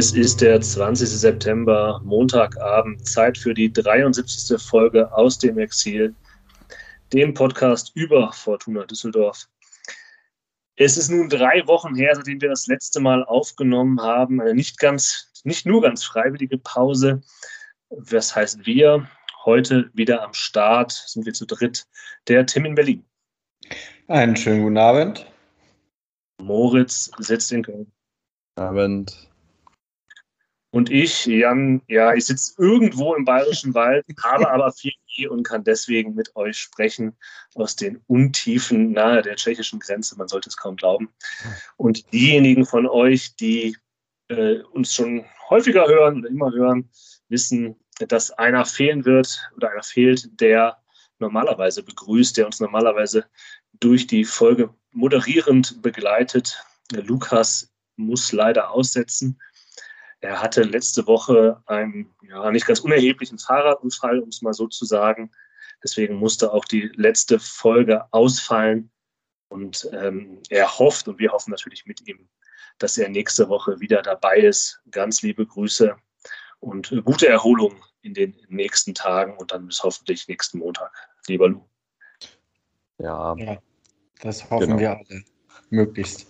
[0.00, 1.10] Es ist der 20.
[1.10, 4.58] September, Montagabend, Zeit für die 73.
[4.58, 6.14] Folge aus dem Exil,
[7.12, 9.46] dem Podcast über Fortuna Düsseldorf.
[10.76, 14.40] Es ist nun drei Wochen her, seitdem wir das letzte Mal aufgenommen haben.
[14.40, 17.20] Eine nicht ganz, nicht nur ganz freiwillige Pause.
[17.90, 19.06] Was heißt wir?
[19.44, 21.86] Heute wieder am Start sind wir zu dritt.
[22.26, 23.04] Der Tim in Berlin.
[24.08, 25.26] Einen schönen guten Abend.
[26.40, 27.92] Moritz sitzt in Köln.
[28.56, 29.29] Abend.
[30.72, 34.92] Und ich, Jan, ja, ich sitze irgendwo im Bayerischen Wald, habe aber viel
[35.28, 37.16] und kann deswegen mit euch sprechen
[37.54, 40.16] aus den Untiefen nahe der tschechischen Grenze.
[40.16, 41.12] Man sollte es kaum glauben.
[41.76, 43.76] Und diejenigen von euch, die
[44.28, 46.90] äh, uns schon häufiger hören oder immer hören,
[47.28, 50.78] wissen, dass einer fehlen wird oder einer fehlt, der
[51.18, 53.26] normalerweise begrüßt, der uns normalerweise
[53.74, 56.62] durch die Folge moderierend begleitet.
[56.92, 59.38] Lukas muss leider aussetzen.
[60.20, 64.84] Er hatte letzte Woche einen ja, nicht ganz unerheblichen Fahrradunfall, um es mal so zu
[64.84, 65.30] sagen.
[65.82, 68.90] Deswegen musste auch die letzte Folge ausfallen.
[69.48, 72.28] Und ähm, er hofft, und wir hoffen natürlich mit ihm,
[72.78, 74.80] dass er nächste Woche wieder dabei ist.
[74.90, 75.96] Ganz liebe Grüße
[76.60, 80.92] und gute Erholung in den nächsten Tagen und dann bis hoffentlich nächsten Montag.
[81.26, 81.66] Lieber Lu.
[82.98, 83.58] Ja, ja
[84.20, 84.78] das hoffen genau.
[84.78, 85.24] wir alle.
[85.70, 86.26] Möglichst.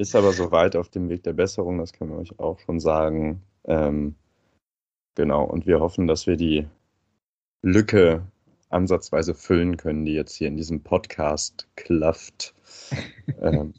[0.00, 3.42] Ist aber soweit auf dem Weg der Besserung, das können wir euch auch schon sagen.
[3.64, 4.14] Ähm,
[5.14, 6.66] genau, und wir hoffen, dass wir die
[7.60, 8.26] Lücke
[8.70, 12.54] ansatzweise füllen können, die jetzt hier in diesem Podcast klafft.
[13.42, 13.74] ähm,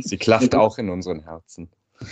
[0.00, 1.68] sie klafft auch in unseren Herzen.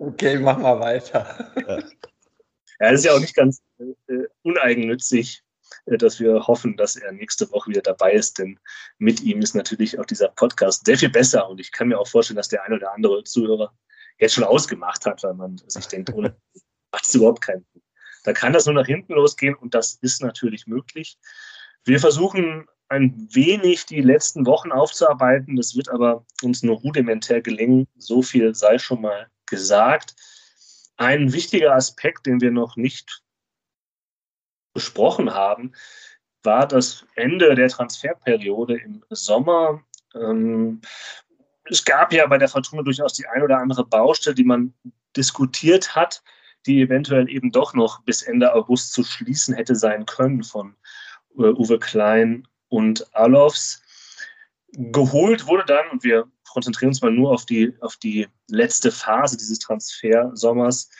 [0.00, 1.52] okay, mach mal weiter.
[1.54, 1.78] Ja.
[1.78, 1.84] ja,
[2.80, 5.44] das ist ja auch nicht ganz äh, uneigennützig,
[5.86, 8.58] dass wir hoffen, dass er nächste Woche wieder dabei ist, denn
[8.98, 12.08] mit ihm ist natürlich auch dieser Podcast sehr viel besser und ich kann mir auch
[12.08, 13.72] vorstellen, dass der ein oder andere Zuhörer
[14.18, 16.36] jetzt schon ausgemacht hat, weil man sich denkt, ohne
[16.92, 17.82] macht es überhaupt keinen Sinn.
[18.24, 21.18] Da kann das nur nach hinten losgehen und das ist natürlich möglich.
[21.84, 25.56] Wir versuchen ein wenig die letzten Wochen aufzuarbeiten.
[25.56, 27.86] Das wird aber uns nur rudimentär gelingen.
[27.96, 30.14] So viel sei schon mal gesagt.
[30.96, 33.22] Ein wichtiger Aspekt, den wir noch nicht
[34.72, 35.72] besprochen haben,
[36.42, 39.82] war das Ende der Transferperiode im Sommer.
[40.14, 40.80] Ähm,
[41.64, 44.74] es gab ja bei der Fortuna durchaus die ein oder andere Baustelle, die man
[45.16, 46.22] diskutiert hat,
[46.66, 50.74] die eventuell eben doch noch bis Ende August zu schließen hätte sein können von
[51.38, 53.82] äh, Uwe Klein und Alofs.
[54.72, 59.36] Geholt wurde dann, und wir konzentrieren uns mal nur auf die, auf die letzte Phase
[59.36, 60.90] dieses Transfersommers,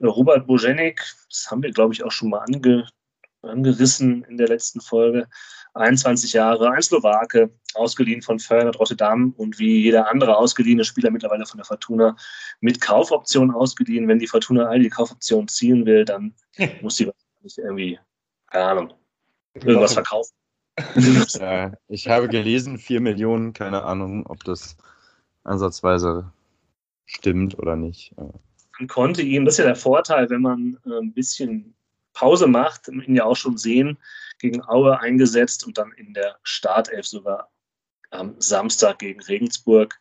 [0.00, 2.86] äh, Robert Bojenik, das haben wir, glaube ich, auch schon mal ange,
[3.46, 5.28] angerissen in der letzten Folge.
[5.74, 11.46] 21 Jahre, ein Slowake, ausgeliehen von Feyenoord Rotterdam und wie jeder andere ausgeliehene Spieler mittlerweile
[11.46, 12.16] von der Fortuna
[12.60, 14.08] mit Kaufoption ausgeliehen.
[14.08, 16.34] Wenn die Fortuna all die Kaufoptionen ziehen will, dann
[16.82, 17.98] muss sie wahrscheinlich irgendwie,
[18.50, 18.94] keine Ahnung,
[19.54, 20.32] irgendwas verkaufen.
[21.40, 24.76] Ja, ich habe gelesen, 4 Millionen, keine Ahnung, ob das
[25.42, 26.30] ansatzweise
[27.06, 28.14] stimmt oder nicht.
[28.16, 31.74] Man konnte ihm, das ist ja der Vorteil, wenn man äh, ein bisschen
[32.16, 33.98] Pause macht, ihn ja auch schon sehen,
[34.38, 37.50] gegen Aue eingesetzt und dann in der Startelf sogar
[38.10, 39.98] am Samstag gegen Regensburg.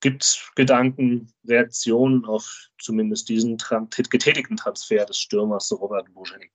[0.00, 3.58] Gibt es Gedanken, Reaktionen auf zumindest diesen
[4.10, 6.52] getätigten Transfer des Stürmers Robert Bojanik?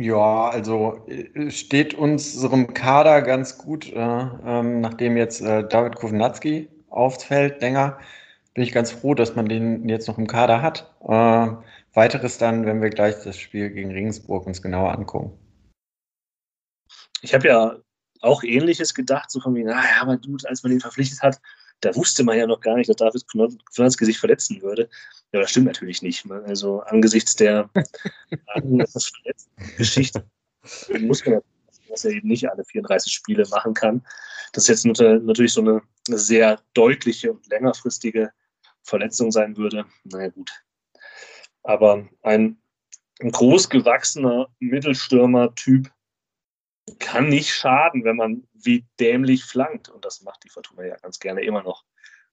[0.00, 6.68] Ja, also äh, steht unserem Kader ganz gut, äh, ähm, nachdem jetzt äh, David Kovnatski
[6.88, 7.98] auffällt länger,
[8.54, 10.90] bin ich ganz froh, dass man den jetzt noch im Kader hat.
[11.06, 11.48] Äh,
[11.94, 15.38] Weiteres dann, wenn wir gleich das Spiel gegen Regensburg uns genauer angucken.
[17.20, 17.76] Ich habe ja
[18.20, 21.40] auch Ähnliches gedacht, so von wie, naja, aber gut, als man ihn verpflichtet hat,
[21.80, 23.24] da wusste man ja noch gar nicht, dass David
[23.74, 24.88] Knonski sich verletzen würde.
[25.32, 26.24] Ja, das stimmt natürlich nicht.
[26.24, 26.42] Ne?
[26.46, 27.68] Also angesichts der
[29.76, 30.24] Geschichte
[31.00, 31.42] muss man
[31.92, 34.02] dass er eben nicht alle 34 Spiele machen kann.
[34.52, 38.32] Das ist jetzt natürlich so eine, eine sehr deutliche und längerfristige
[38.82, 39.84] Verletzung sein würde.
[40.04, 40.50] Naja, gut,
[41.62, 42.60] aber ein,
[43.20, 45.90] ein großgewachsener Mittelstürmer-Typ
[46.98, 49.88] kann nicht schaden, wenn man wie dämlich flankt.
[49.88, 51.84] Und das macht die Fortuna ja ganz gerne immer noch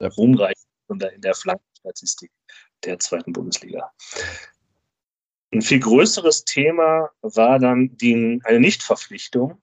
[0.02, 0.56] ruhmreich
[0.88, 2.32] in der Flankenstatistik
[2.84, 3.92] der zweiten Bundesliga.
[5.52, 9.62] Ein viel größeres Thema war dann die, eine Nichtverpflichtung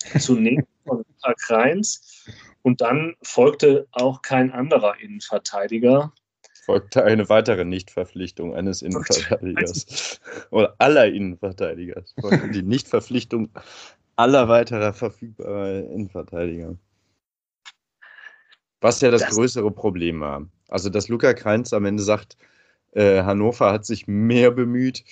[0.18, 1.04] zunächst von
[1.38, 2.26] Kreins
[2.62, 6.12] und dann folgte auch kein anderer Innenverteidiger,
[6.64, 10.20] folgte eine weitere Nichtverpflichtung eines Innenverteidigers.
[10.50, 12.02] Oder aller Innenverteidiger.
[12.20, 13.50] Folgte die Nichtverpflichtung
[14.16, 16.76] aller weiterer verfügbarer Innenverteidiger.
[18.80, 20.46] Was ja das, das, größere Problem war.
[20.68, 22.36] Also, dass Luca Kreinz am Ende sagt,
[22.92, 25.04] äh, Hannover hat sich mehr bemüht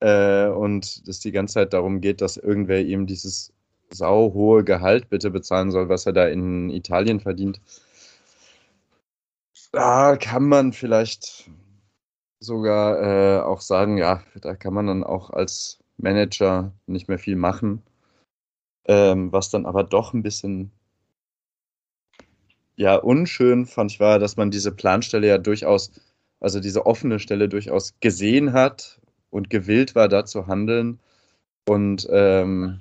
[0.00, 3.52] äh, und dass die ganze Zeit darum geht, dass irgendwer ihm dieses
[3.90, 7.60] sauhohe Gehalt bitte bezahlen soll, was er da in Italien verdient.
[9.72, 11.50] Da kann man vielleicht
[12.40, 17.36] sogar äh, auch sagen, ja, da kann man dann auch als Manager nicht mehr viel
[17.36, 17.82] machen.
[18.84, 20.72] Ähm, was dann aber doch ein bisschen
[22.76, 25.92] ja unschön fand ich war, dass man diese Planstelle ja durchaus,
[26.40, 31.00] also diese offene Stelle durchaus gesehen hat und gewillt war, da zu handeln
[31.68, 32.80] und ähm,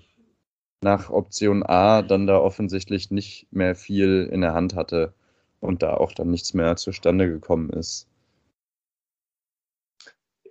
[0.83, 5.13] nach Option A dann da offensichtlich nicht mehr viel in der Hand hatte
[5.61, 8.07] und da auch dann nichts mehr zustande gekommen ist.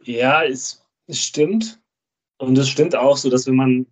[0.02, 1.80] Ja, es, es stimmt.
[2.38, 3.86] Und es stimmt auch so, dass wenn man,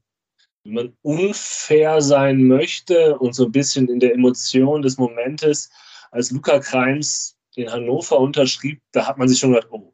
[0.65, 5.71] wenn man unfair sein möchte und so ein bisschen in der Emotion des Momentes,
[6.11, 9.93] als Luca Kreims in Hannover unterschrieb, da hat man sich schon gedacht, oh,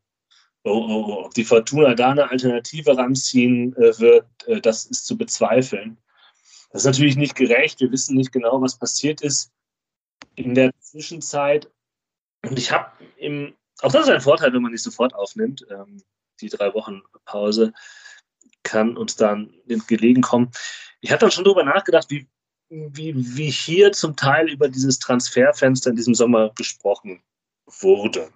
[0.64, 5.06] oh, oh, oh ob die Fortuna da eine Alternative ranziehen äh, wird, äh, das ist
[5.06, 5.96] zu bezweifeln.
[6.70, 7.80] Das ist natürlich nicht gerecht.
[7.80, 9.53] Wir wissen nicht genau, was passiert ist
[10.34, 11.70] in der Zwischenzeit.
[12.44, 15.66] Und ich habe im, auch das ist ein Vorteil, wenn man nicht sofort aufnimmt.
[15.70, 16.02] Ähm,
[16.40, 17.72] die drei Wochen Pause
[18.62, 19.54] kann uns dann
[19.86, 20.50] gelegen kommen.
[21.00, 22.26] Ich habe dann schon darüber nachgedacht, wie,
[22.68, 27.22] wie, wie hier zum Teil über dieses Transferfenster in diesem Sommer gesprochen
[27.66, 28.30] wurde.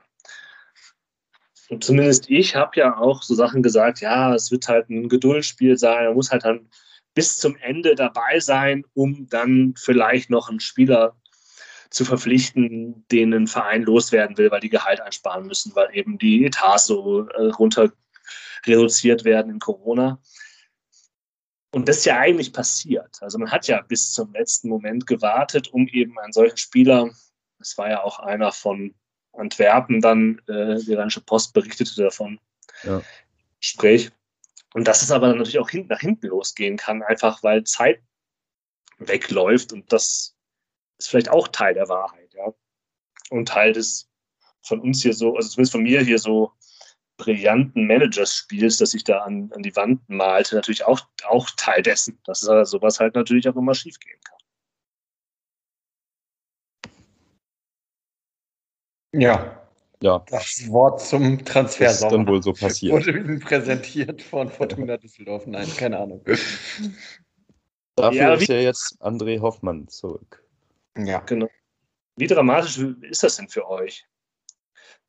[1.69, 5.77] Und zumindest ich habe ja auch so Sachen gesagt, ja, es wird halt ein Geduldsspiel
[5.77, 6.69] sein, man muss halt dann
[7.15, 11.17] bis zum Ende dabei sein, um dann vielleicht noch einen Spieler
[11.91, 16.45] zu verpflichten, den ein Verein loswerden will, weil die Gehalt einsparen müssen, weil eben die
[16.45, 17.93] Etats so äh, runter
[18.67, 20.21] reduziert werden in Corona.
[21.71, 23.19] Und das ist ja eigentlich passiert.
[23.21, 27.11] Also man hat ja bis zum letzten Moment gewartet, um eben einen solchen Spieler,
[27.59, 28.95] das war ja auch einer von
[29.33, 32.41] Antwerpen, dann äh, die Rheinische Post berichtete davon,
[32.83, 33.03] ja.
[33.61, 34.11] Gespräch,
[34.75, 38.01] und dass es aber natürlich auch hinten nach hinten losgehen kann, einfach weil Zeit
[38.99, 40.37] wegläuft und das
[40.99, 42.53] ist vielleicht auch Teil der Wahrheit, ja.
[43.31, 44.09] Und Teil des
[44.63, 46.53] von uns hier so, also zumindest von mir hier so
[47.17, 52.19] brillanten Managers-Spiels, das ich da an, an die Wand malte, natürlich auch, auch Teil dessen,
[52.25, 54.39] dass sowas halt natürlich auch immer schief gehen kann.
[59.13, 59.69] Ja,
[60.01, 60.25] ja.
[60.29, 62.93] Das Wort zum Transfer ist dann wohl so passiert.
[62.93, 65.47] Wurde Ihnen präsentiert von Fortuna Düsseldorf.
[65.47, 66.25] Nein, keine Ahnung.
[67.97, 70.45] Dafür ja, ist ja jetzt André Hoffmann zurück.
[70.99, 71.21] Ja.
[71.21, 71.49] Genau.
[72.17, 74.07] Wie dramatisch ist das denn für euch,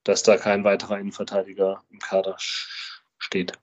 [0.04, 3.60] dass da kein weiterer Innenverteidiger im Kader steht?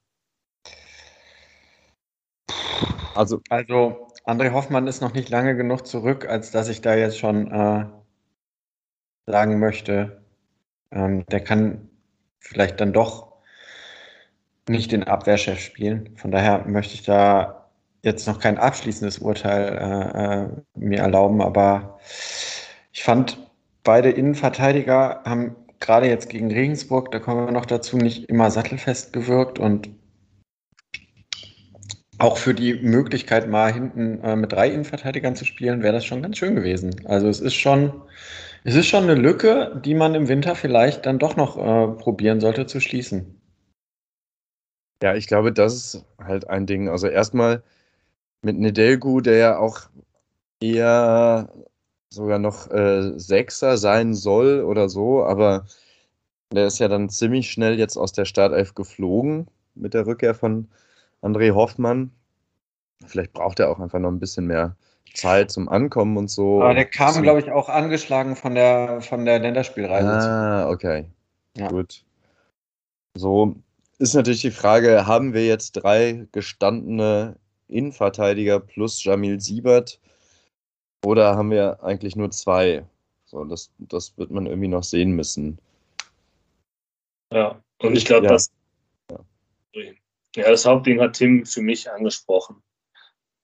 [3.15, 7.19] Also, also André Hoffmann ist noch nicht lange genug zurück, als dass ich da jetzt
[7.19, 7.87] schon äh,
[9.27, 10.25] sagen möchte,
[10.91, 11.89] ähm, der kann
[12.41, 13.37] vielleicht dann doch
[14.69, 16.17] nicht den Abwehrchef spielen.
[16.17, 17.66] Von daher möchte ich da
[18.03, 20.49] jetzt noch kein abschließendes Urteil äh, äh,
[20.79, 21.99] mir erlauben, aber
[22.93, 23.39] ich fand,
[23.85, 29.13] beide Innenverteidiger haben gerade jetzt gegen Regensburg, da kommen wir noch dazu, nicht immer sattelfest
[29.13, 29.89] gewirkt und
[32.19, 36.23] auch für die Möglichkeit, mal hinten äh, mit drei Innenverteidigern zu spielen, wäre das schon
[36.23, 37.07] ganz schön gewesen.
[37.07, 37.93] Also es ist schon,
[38.65, 42.41] es ist schon eine Lücke, die man im Winter vielleicht dann doch noch äh, probieren
[42.41, 43.39] sollte zu schließen.
[45.03, 46.89] Ja, ich glaube, das ist halt ein Ding.
[46.89, 47.63] Also erstmal
[48.43, 49.81] mit Nedelgu, der ja auch
[50.61, 51.49] eher
[52.11, 55.67] sogar noch äh, Sechser sein soll oder so, aber
[56.53, 60.69] der ist ja dann ziemlich schnell jetzt aus der Startelf geflogen mit der Rückkehr von
[61.23, 62.13] André Hoffmann.
[63.07, 64.77] Vielleicht braucht er auch einfach noch ein bisschen mehr
[65.15, 66.63] Zeit zum Ankommen und so.
[66.63, 70.09] Aber der kam, glaube ich, auch angeschlagen von der, von der Länderspielreise.
[70.09, 71.07] Ah, okay.
[71.57, 71.69] Ja.
[71.69, 72.05] Gut.
[73.15, 73.57] So
[73.99, 77.37] ist natürlich die Frage, haben wir jetzt drei gestandene
[77.69, 80.01] Innenverteidiger plus Jamil Siebert
[81.05, 82.87] oder haben wir eigentlich nur zwei?
[83.25, 85.59] So, das, das wird man irgendwie noch sehen müssen.
[87.33, 88.33] Ja, und ich glaube, ja.
[88.33, 88.51] das,
[89.11, 89.19] ja.
[90.37, 92.63] ja, das Hauptding hat Tim für mich angesprochen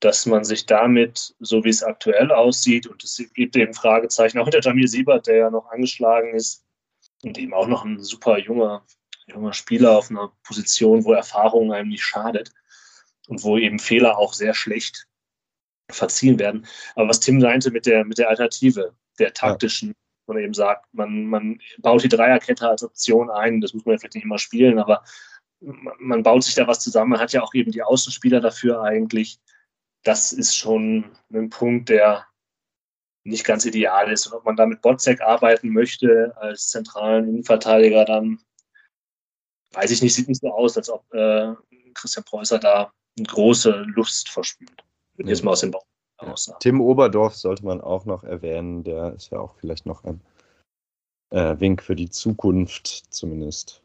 [0.02, 4.44] dass man sich damit, so wie es aktuell aussieht, und es gibt eben Fragezeichen, auch
[4.44, 6.64] hinter Jamil Siebert, der ja noch angeschlagen ist
[7.22, 8.84] und eben auch noch ein super junger,
[9.26, 12.52] junger Spieler auf einer Position, wo Erfahrung einem nicht schadet
[13.32, 15.06] und wo eben Fehler auch sehr schlecht
[15.90, 16.66] verziehen werden.
[16.94, 19.94] Aber was Tim meinte mit der, mit der Alternative, der taktischen, ja.
[20.26, 23.98] man eben sagt, man, man baut die Dreierkette als Option ein, das muss man ja
[23.98, 25.04] vielleicht nicht immer spielen, aber
[25.60, 29.38] man baut sich da was zusammen, man hat ja auch eben die Außenspieler dafür eigentlich
[30.02, 32.26] das ist schon ein Punkt, der
[33.24, 34.26] nicht ganz ideal ist.
[34.26, 38.42] Und ob man da mit Botzek arbeiten möchte als zentralen Innenverteidiger, dann
[39.72, 41.54] weiß ich nicht, sieht nicht so aus, als ob äh,
[41.94, 44.85] Christian Preußer da große Lust verspürt.
[45.16, 45.85] Würde jetzt mal aus dem Bauch
[46.25, 46.35] ja.
[46.61, 50.21] Tim Oberdorf sollte man auch noch erwähnen, der ist ja auch vielleicht noch ein
[51.31, 53.83] äh, Wink für die Zukunft zumindest.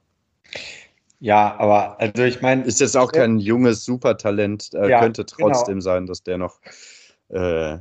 [1.20, 2.64] Ja, aber also ich meine.
[2.64, 5.50] Ist jetzt auch kein junges Supertalent, äh, ja, könnte genau.
[5.50, 5.84] trotzdem genau.
[5.84, 6.60] sein, dass der noch
[7.30, 7.80] äh,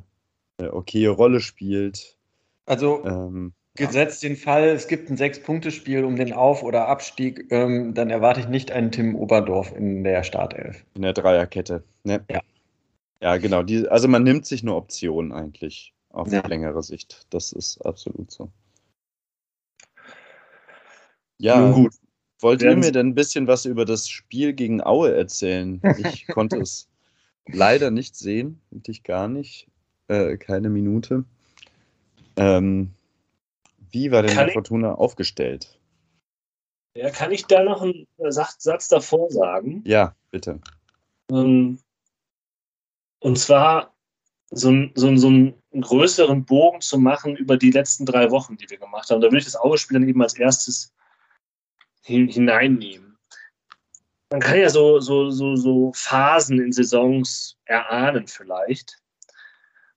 [0.58, 2.16] eine okaye Rolle spielt.
[2.64, 7.94] Also ähm, gesetzt den Fall, es gibt ein Sechs-Punkte-Spiel um den Auf- oder Abstieg, ähm,
[7.94, 10.84] dann erwarte ich nicht einen Tim Oberdorf in der Startelf.
[10.94, 12.24] In der Dreierkette, ne?
[12.30, 12.40] Ja.
[13.22, 13.62] Ja, genau.
[13.62, 16.46] Die, also man nimmt sich eine Option eigentlich auf ja.
[16.46, 17.26] längere Sicht.
[17.30, 18.50] Das ist absolut so.
[21.38, 21.94] Ja, Nun gut.
[22.40, 25.80] Wollt ihr mir denn ein bisschen was über das Spiel gegen Aue erzählen?
[25.98, 26.88] Ich konnte es
[27.46, 29.68] leider nicht sehen, wirklich gar nicht.
[30.08, 31.24] Äh, keine Minute.
[32.36, 32.92] Ähm,
[33.96, 35.80] wie war denn kann die Fortuna ich, aufgestellt?
[36.94, 39.82] Ja, kann ich da noch einen Satz davor sagen?
[39.86, 40.60] Ja, bitte.
[41.30, 41.78] Ähm,
[43.20, 43.94] und zwar
[44.50, 48.58] so, ein, so, ein, so einen größeren Bogen zu machen über die letzten drei Wochen,
[48.58, 49.22] die wir gemacht haben.
[49.22, 50.94] Da würde ich das Aue-Spiel dann eben als erstes
[52.02, 53.16] hineinnehmen.
[54.30, 58.98] Man kann ja so, so, so, so Phasen in Saisons erahnen vielleicht.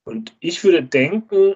[0.04, 1.56] Und ich würde denken,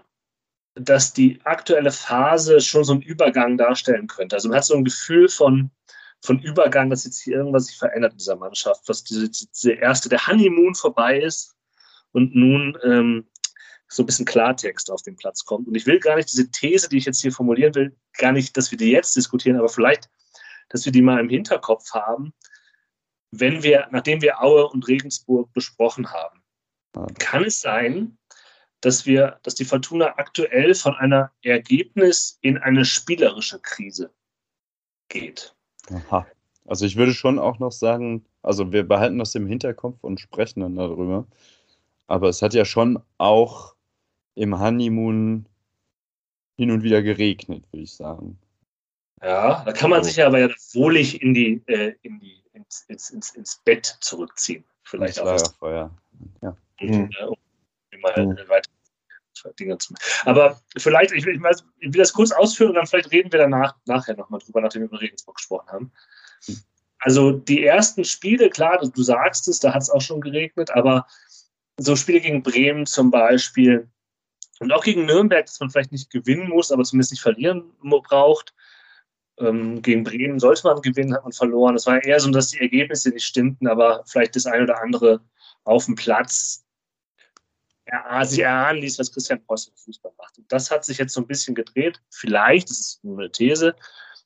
[0.76, 4.36] dass die aktuelle Phase schon so einen Übergang darstellen könnte.
[4.36, 5.72] Also man hat so ein Gefühl von,
[6.22, 10.10] von Übergang, dass jetzt hier irgendwas sich verändert in dieser Mannschaft, was diese, diese erste,
[10.10, 11.56] der Honeymoon vorbei ist
[12.12, 13.28] und nun ähm,
[13.88, 15.68] so ein bisschen Klartext auf den Platz kommt.
[15.68, 18.58] Und ich will gar nicht diese These, die ich jetzt hier formulieren will, gar nicht,
[18.58, 20.10] dass wir die jetzt diskutieren, aber vielleicht,
[20.70, 22.34] dass wir die mal im Hinterkopf haben,
[23.32, 26.42] wenn wir, nachdem wir Aue und Regensburg besprochen haben.
[27.20, 28.18] Kann es sein,
[28.84, 34.12] dass wir, dass die Fortuna aktuell von einer Ergebnis in eine spielerische Krise
[35.08, 35.56] geht.
[35.90, 36.28] Aha.
[36.66, 40.60] Also ich würde schon auch noch sagen, also wir behalten das im Hinterkopf und sprechen
[40.60, 41.26] dann darüber.
[42.08, 43.74] Aber es hat ja schon auch
[44.36, 45.48] im Honeymoon
[46.58, 48.38] hin und wieder geregnet, würde ich sagen.
[49.22, 53.10] Ja, da kann man sich aber ja wohlig in die, äh, in die, ins, ins,
[53.12, 54.66] ins, ins Bett zurückziehen.
[54.84, 55.26] Vielleicht auch.
[55.26, 55.92] Lagerfeuer.
[56.42, 56.58] Ja.
[56.82, 57.10] Mhm.
[57.18, 57.36] Äh, um
[58.04, 58.38] mal mhm.
[58.50, 58.70] weiter
[59.56, 60.04] Zu machen.
[60.26, 61.36] Aber vielleicht, ich will,
[61.80, 64.84] ich will das kurz ausführen und dann vielleicht reden wir danach nachher nochmal drüber, nachdem
[64.84, 65.92] wir über Regensburg gesprochen haben.
[67.00, 71.06] Also die ersten Spiele, klar, du, sagst es, da hat es auch schon geregnet, aber
[71.78, 73.90] so Spiele gegen Bremen zum Beispiel
[74.60, 78.54] und auch gegen Nürnberg, dass man vielleicht nicht gewinnen muss, aber zumindest nicht verlieren braucht.
[79.40, 81.76] Ähm, gegen Bremen sollte man gewinnen, hat man verloren.
[81.76, 85.22] Es war eher so, dass die Ergebnisse nicht stimmten, aber vielleicht das ein oder andere
[85.66, 86.63] auf dem Platz
[87.86, 90.38] er, sich erahnen ließ, was Christian Post im Fußball macht.
[90.38, 92.02] Und das hat sich jetzt so ein bisschen gedreht.
[92.10, 93.76] Vielleicht, das ist nur eine These,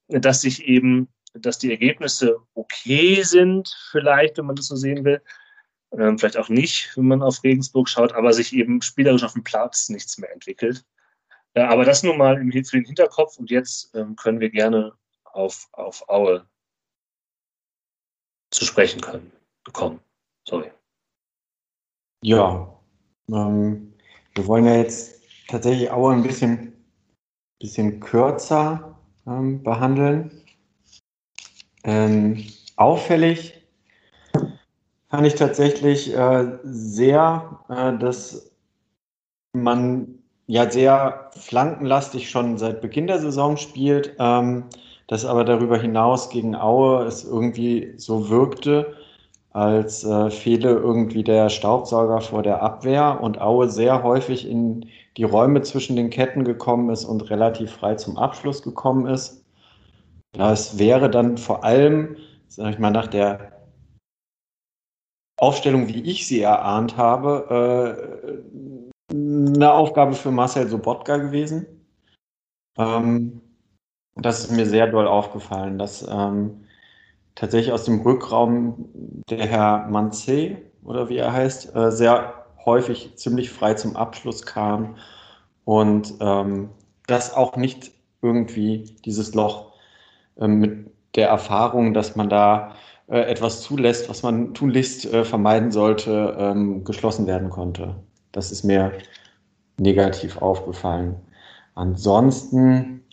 [0.07, 5.21] dass sich eben, dass die Ergebnisse okay sind, vielleicht, wenn man das so sehen will.
[5.91, 9.43] Ähm, vielleicht auch nicht, wenn man auf Regensburg schaut, aber sich eben spielerisch auf dem
[9.43, 10.85] Platz nichts mehr entwickelt.
[11.53, 14.93] Äh, aber das nur mal im, für den Hinterkopf und jetzt ähm, können wir gerne
[15.23, 16.47] auf, auf Aue
[18.51, 19.31] zu sprechen können,
[19.63, 19.99] bekommen.
[20.47, 20.71] Sorry.
[22.21, 22.76] Ja,
[23.31, 23.93] ähm,
[24.35, 26.73] wir wollen ja jetzt tatsächlich auch ein bisschen,
[27.59, 30.31] bisschen kürzer ähm, behandeln.
[31.83, 32.43] Ähm,
[32.75, 33.61] auffällig
[35.09, 38.51] fand ich tatsächlich äh, sehr, äh, dass
[39.53, 44.65] man ja sehr flankenlastig schon seit Beginn der Saison spielt, ähm,
[45.07, 48.96] dass aber darüber hinaus gegen Aue es irgendwie so wirkte,
[49.51, 55.23] als äh, fehle irgendwie der Staubsauger vor der Abwehr und Aue sehr häufig in die
[55.23, 59.43] Räume zwischen den Ketten gekommen ist und relativ frei zum Abschluss gekommen ist.
[60.33, 63.53] Das wäre dann vor allem, sag ich mal, nach der
[65.39, 68.43] Aufstellung, wie ich sie erahnt habe,
[69.09, 71.65] äh, eine Aufgabe für Marcel Sobotka gewesen.
[72.77, 73.41] Ähm,
[74.15, 76.66] das ist mir sehr doll aufgefallen, dass ähm,
[77.37, 78.89] tatsächlich aus dem Rückraum
[79.29, 84.95] der Herr Manze oder wie er heißt, äh, sehr häufig ziemlich frei zum Abschluss kam
[85.63, 86.69] und ähm,
[87.05, 87.91] das auch nicht
[88.21, 89.73] irgendwie dieses Loch
[90.37, 92.75] äh, mit der Erfahrung, dass man da
[93.07, 97.95] äh, etwas zulässt, was man tunlichst äh, vermeiden sollte, ähm, geschlossen werden konnte.
[98.31, 98.93] Das ist mir
[99.79, 101.15] negativ aufgefallen.
[101.75, 103.03] Ansonsten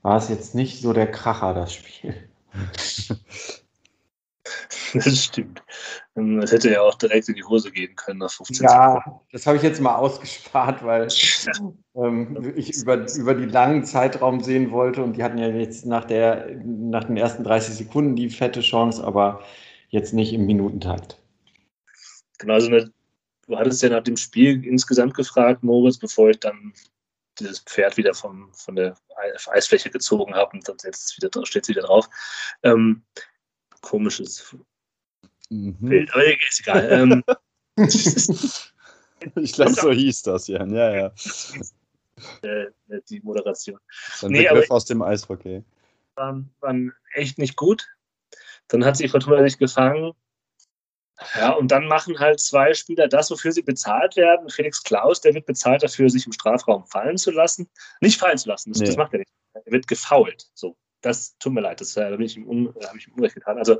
[0.00, 2.14] war es jetzt nicht so der Kracher, das Spiel.
[5.04, 5.62] Das stimmt.
[6.16, 9.46] Ähm, es hätte ja auch direkt in die Hose gehen können nach 15 Ja, das
[9.46, 11.08] habe ich jetzt mal ausgespart, weil
[11.96, 16.04] ähm, ich über, über die langen Zeitraum sehen wollte und die hatten ja jetzt nach,
[16.04, 19.42] der, nach den ersten 30 Sekunden die fette Chance, aber
[19.88, 21.20] jetzt nicht im Minutentakt.
[22.38, 22.92] Genau, also eine,
[23.46, 26.72] du hattest ja nach dem Spiel insgesamt gefragt, Moritz, bevor ich dann
[27.40, 28.96] dieses Pferd wieder vom, von der
[29.50, 32.08] Eisfläche gezogen habe und dann jetzt wieder, steht es wieder drauf.
[32.62, 33.02] Ähm,
[33.80, 34.54] komisches
[35.50, 35.76] mhm.
[35.80, 36.88] Bild, aber ist egal.
[36.90, 37.24] ähm,
[39.36, 41.12] ich glaube, so hieß das, Jan, ja, ja.
[42.42, 42.66] Äh,
[43.08, 43.78] die Moderation.
[44.22, 45.64] Ein nee, Begriff aus dem Eishockey.
[46.14, 47.88] Waren, waren echt nicht gut.
[48.68, 50.12] Dann hat sich Fortuna nicht gefangen.
[51.36, 54.48] Ja, und dann machen halt zwei Spieler das, wofür sie bezahlt werden.
[54.50, 57.68] Felix Klaus, der wird bezahlt dafür, sich im Strafraum fallen zu lassen.
[58.00, 58.86] Nicht fallen zu lassen, das, nee.
[58.86, 59.30] das macht er nicht.
[59.52, 60.50] Er wird gefault.
[60.54, 63.14] So, das tut mir leid, das äh, da bin ich im Un, habe ich im
[63.14, 63.58] Unrecht getan.
[63.58, 63.78] Also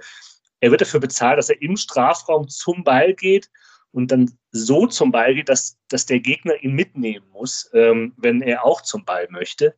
[0.60, 3.50] er wird dafür bezahlt, dass er im Strafraum zum Ball geht
[3.92, 8.42] und dann so zum Ball geht, dass, dass der Gegner ihn mitnehmen muss, ähm, wenn
[8.42, 9.76] er auch zum Ball möchte.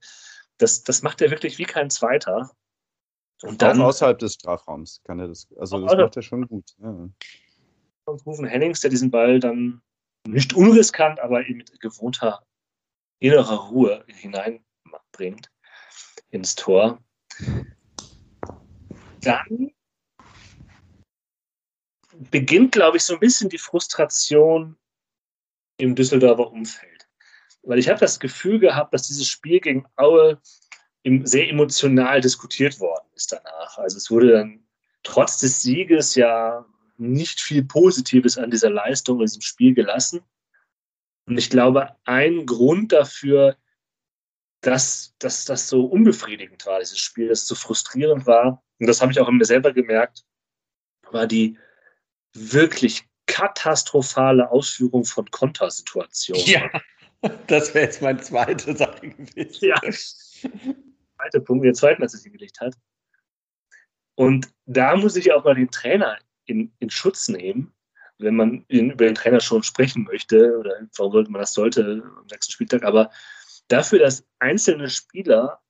[0.59, 2.51] Das, das macht er wirklich wie kein Zweiter.
[3.43, 6.75] Und dann, auch außerhalb des Strafraums kann er das, also das macht er schon gut.
[6.79, 7.09] Ja.
[8.07, 9.83] Rufen Hennings, der diesen Ball dann
[10.27, 12.43] nicht unriskant, aber mit gewohnter
[13.19, 15.51] innerer Ruhe hineinbringt
[16.31, 16.99] ins Tor.
[19.21, 19.73] Dann
[22.31, 24.77] beginnt, glaube ich, so ein bisschen die Frustration
[25.79, 27.09] im Düsseldorfer Umfeld.
[27.63, 30.41] Weil ich habe das Gefühl gehabt, dass dieses Spiel gegen Aue
[31.25, 33.79] sehr emotional diskutiert worden ist danach.
[33.79, 34.67] Also es wurde dann
[35.03, 40.21] trotz des Sieges ja nicht viel Positives an dieser Leistung in diesem Spiel gelassen.
[41.27, 43.57] Und ich glaube, ein Grund dafür,
[44.63, 49.01] dass, dass das so unbefriedigend war, dieses Spiel, dass es so frustrierend war, und das
[49.01, 50.25] habe ich auch an mir selber gemerkt,
[51.11, 51.59] war die
[52.37, 56.47] wirklich katastrophale Ausführung von Kontersituationen.
[56.47, 56.71] Ja,
[57.47, 59.67] das wäre jetzt mein zweite Sache gewesen.
[59.67, 59.81] Ja.
[59.81, 62.75] Zweiter Punkt, der zweiten, er sie gelegt hat.
[64.15, 67.75] Und da muss ich auch mal den Trainer in, in Schutz nehmen,
[68.19, 72.03] wenn man in, über den Trainer schon sprechen möchte, oder warum sollte man das sollte
[72.03, 73.11] am nächsten Spieltag, aber
[73.69, 75.61] dafür, dass einzelne Spieler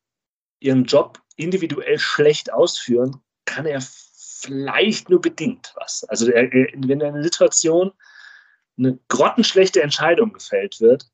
[0.61, 3.81] ihren Job individuell schlecht ausführen, kann er
[4.47, 6.05] vielleicht nur bedingt was.
[6.05, 7.93] Also er, er, wenn in einer Situation
[8.79, 11.11] eine grottenschlechte Entscheidung gefällt wird,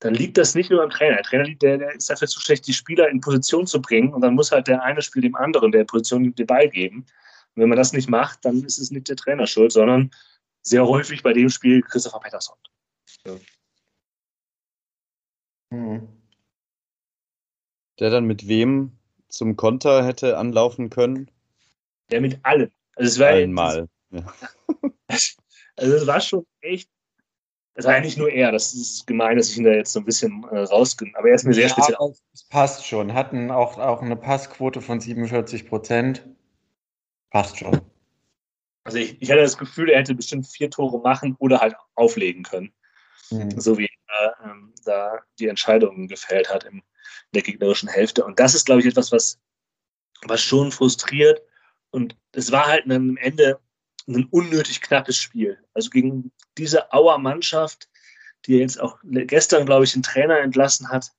[0.00, 1.16] dann liegt das nicht nur am Trainer.
[1.16, 4.22] Der Trainer der, der ist dafür zu schlecht, die Spieler in Position zu bringen und
[4.22, 7.00] dann muss halt der eine Spiel dem anderen der Position den Ball geben.
[7.54, 10.10] Und wenn man das nicht macht, dann ist es nicht der Trainer schuld, sondern
[10.62, 12.56] sehr häufig bei dem Spiel Christopher Pettersson.
[13.26, 13.36] Ja.
[15.70, 16.08] Mhm.
[17.98, 21.30] Der dann mit wem zum Konter hätte anlaufen können?
[22.10, 22.70] Der mit allen.
[22.96, 23.88] Also es war Einmal.
[24.10, 24.32] Ja.
[25.76, 26.90] Also es war schon echt.
[27.74, 30.00] Es war ja nicht nur er, das ist gemein, dass ich ihn da jetzt so
[30.00, 31.10] ein bisschen äh, rausgehe.
[31.14, 31.96] Aber er ist mir sehr ja, speziell.
[32.34, 33.14] Es passt schon.
[33.14, 36.26] Hatten auch, auch eine Passquote von 47 Prozent.
[37.30, 37.80] Passt schon.
[38.84, 42.42] Also ich, ich hatte das Gefühl, er hätte bestimmt vier Tore machen oder halt auflegen
[42.42, 42.72] können.
[43.30, 43.58] Mhm.
[43.58, 46.82] So wie er ähm, da die Entscheidungen gefällt hat in
[47.32, 48.24] der gegnerischen Hälfte.
[48.24, 49.38] Und das ist, glaube ich, etwas, was,
[50.26, 51.40] was schon frustriert.
[51.90, 53.58] Und es war halt am Ende
[54.06, 55.58] ein unnötig knappes Spiel.
[55.74, 57.88] Also gegen diese Auer Mannschaft,
[58.46, 61.12] die jetzt auch gestern, glaube ich, den Trainer entlassen hat,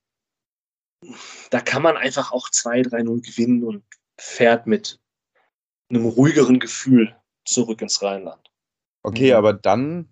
[1.50, 3.84] da kann man einfach auch 2-3-0 gewinnen und
[4.18, 5.00] fährt mit
[5.90, 8.52] einem ruhigeren Gefühl zurück ins Rheinland.
[9.04, 9.38] Okay, mhm.
[9.38, 10.08] aber dann,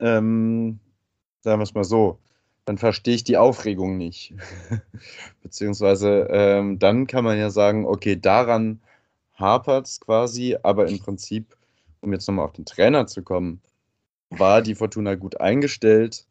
[0.00, 0.80] ähm,
[1.40, 2.20] sagen wir es mal so,
[2.64, 4.34] dann verstehe ich die Aufregung nicht.
[5.42, 8.80] Beziehungsweise ähm, dann kann man ja sagen, okay, daran
[9.34, 11.56] hapert es quasi, aber im Prinzip,
[12.00, 13.60] um jetzt nochmal auf den Trainer zu kommen,
[14.30, 16.26] war die Fortuna gut eingestellt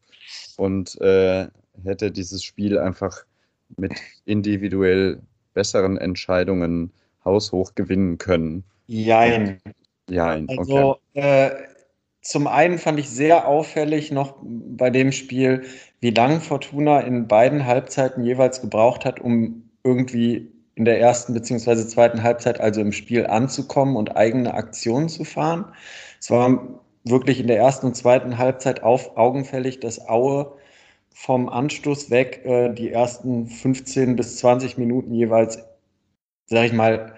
[0.58, 1.48] und äh,
[1.84, 3.24] hätte dieses Spiel einfach
[3.78, 3.94] mit
[4.26, 5.22] individuell
[5.54, 6.92] besseren Entscheidungen
[7.24, 8.64] haushoch gewinnen können.
[8.88, 9.62] Jein.
[10.10, 11.48] Jein, also, okay.
[11.48, 11.52] Äh,
[12.22, 15.64] zum einen fand ich sehr auffällig noch bei dem Spiel,
[16.00, 21.88] wie lange Fortuna in beiden Halbzeiten jeweils gebraucht hat, um irgendwie in der ersten bzw.
[21.88, 25.66] zweiten Halbzeit, also im Spiel anzukommen und eigene Aktionen zu fahren.
[26.20, 30.54] Es war wirklich in der ersten und zweiten Halbzeit auf, augenfällig, dass Aue
[31.14, 35.60] vom Anstoß weg äh, die ersten 15 bis 20 Minuten jeweils,
[36.48, 37.14] sag ich mal,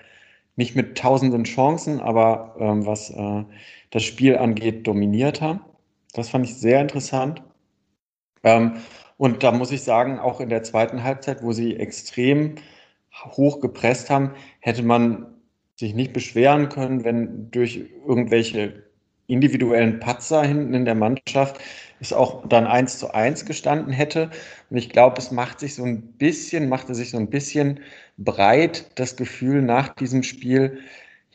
[0.58, 3.44] nicht mit tausenden Chancen, aber ähm, was äh,
[3.92, 5.62] das Spiel angeht, dominiert haben.
[6.14, 7.42] Das fand ich sehr interessant.
[8.44, 8.78] Ähm,
[9.18, 12.56] und da muss ich sagen, auch in der zweiten Halbzeit, wo sie extrem
[13.24, 15.28] hoch gepresst haben, hätte man
[15.76, 18.84] sich nicht beschweren können, wenn durch irgendwelche
[19.28, 21.60] individuellen Patzer hinten in der Mannschaft
[22.00, 24.30] es auch dann eins zu eins gestanden hätte.
[24.70, 27.80] Und ich glaube, es macht sich so ein bisschen, machte sich so ein bisschen
[28.18, 30.80] breit das Gefühl nach diesem Spiel,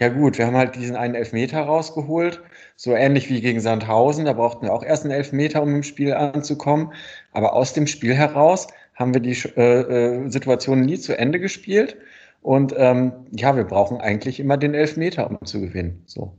[0.00, 2.40] ja gut, wir haben halt diesen einen Elfmeter rausgeholt,
[2.74, 6.14] so ähnlich wie gegen Sandhausen, da brauchten wir auch erst einen Elfmeter, um im Spiel
[6.14, 6.94] anzukommen.
[7.32, 8.68] Aber aus dem Spiel heraus
[9.00, 11.96] haben wir die äh, äh, Situation nie zu Ende gespielt.
[12.42, 16.02] Und ähm, ja, wir brauchen eigentlich immer den Elfmeter, um zu gewinnen.
[16.06, 16.38] So.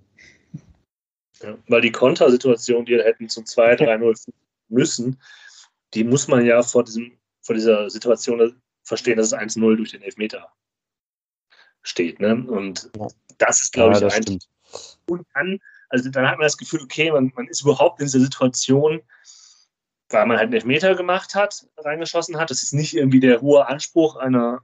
[1.41, 4.31] Ja, weil die Kontersituation, die wir hätten zum 2-3-0
[4.69, 5.19] müssen,
[5.93, 10.03] die muss man ja vor, diesem, vor dieser Situation verstehen, dass es 1-0 durch den
[10.03, 10.47] Elfmeter
[11.81, 12.19] steht.
[12.19, 12.45] Ne?
[12.47, 13.07] Und ja.
[13.39, 14.39] das ist, glaube ja, ich, ein.
[15.07, 18.19] Und dann, also dann hat man das Gefühl, okay, man, man ist überhaupt in dieser
[18.19, 19.01] Situation,
[20.13, 22.49] weil man halt einen Elfmeter gemacht hat, reingeschossen hat.
[22.49, 24.63] Das ist nicht irgendwie der hohe Anspruch einer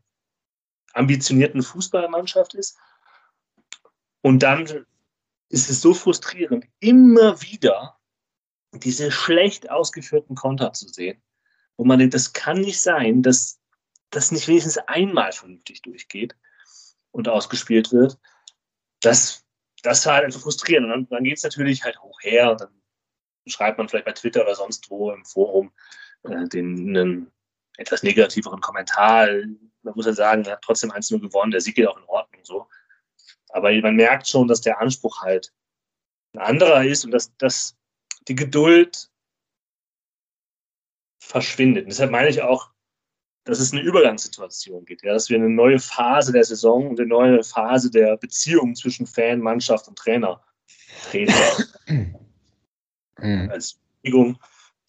[0.93, 2.77] ambitionierten Fußballmannschaft ist.
[4.21, 4.85] Und dann
[5.49, 7.97] ist es so frustrierend, immer wieder
[8.73, 11.21] diese schlecht ausgeführten Konter zu sehen.
[11.77, 13.59] wo man denkt, das kann nicht sein, dass
[14.09, 16.35] das nicht wenigstens einmal vernünftig durchgeht
[17.11, 18.17] und ausgespielt wird.
[18.99, 19.45] Das,
[19.83, 20.85] das war halt einfach frustrierend.
[20.85, 22.51] Und dann, dann geht es natürlich halt hoch her.
[22.51, 22.81] Und dann
[23.49, 25.71] schreibt man vielleicht bei Twitter oder sonst wo im Forum
[26.23, 27.31] äh, den einen
[27.77, 29.27] etwas negativeren Kommentar.
[29.27, 32.43] Man muss ja sagen, er hat trotzdem 1-0 gewonnen, der Sieg geht auch in Ordnung
[32.43, 32.67] so.
[33.49, 35.53] Aber man merkt schon, dass der Anspruch halt
[36.33, 37.77] ein anderer ist und dass, dass
[38.27, 39.09] die Geduld
[41.19, 41.85] verschwindet.
[41.85, 42.71] Und deshalb meine ich auch,
[43.45, 47.07] dass es eine Übergangssituation gibt, ja, dass wir eine neue Phase der Saison und eine
[47.07, 50.43] neue Phase der Beziehung zwischen Fan, Mannschaft und Trainer
[51.09, 51.33] treten.
[53.19, 53.49] Mhm.
[53.51, 54.39] Als Bewegung,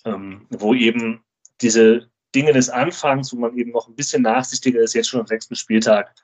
[0.05, 1.25] ähm, wo eben
[1.61, 5.27] diese Dinge des Anfangs, wo man eben noch ein bisschen nachsichtiger ist, jetzt schon am
[5.27, 6.15] sechsten Spieltag,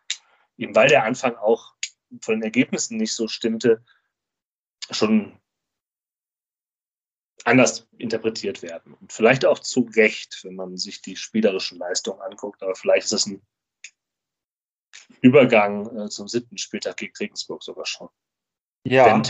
[0.58, 1.74] eben weil der Anfang auch
[2.20, 3.82] von den Ergebnissen nicht so stimmte,
[4.90, 5.38] schon
[7.44, 8.94] anders interpretiert werden.
[8.94, 12.62] Und vielleicht auch zu Recht, wenn man sich die spielerischen Leistungen anguckt.
[12.62, 13.42] Aber vielleicht ist es ein
[15.20, 18.08] Übergang äh, zum siebten Spieltag gegen Regensburg sogar schon.
[18.84, 19.20] Ja,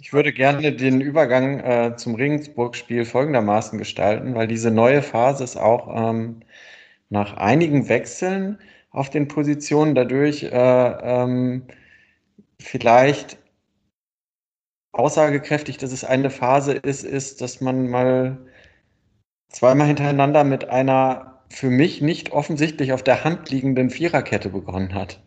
[0.00, 5.56] ich würde gerne den Übergang äh, zum Regensburg-Spiel folgendermaßen gestalten, weil diese neue Phase ist
[5.56, 6.40] auch ähm,
[7.10, 8.58] nach einigen Wechseln
[8.90, 11.64] auf den Positionen dadurch äh, ähm,
[12.60, 13.38] vielleicht
[14.92, 18.38] aussagekräftig, dass es eine Phase ist, ist, dass man mal
[19.48, 25.20] zweimal hintereinander mit einer für mich nicht offensichtlich auf der Hand liegenden Viererkette begonnen hat.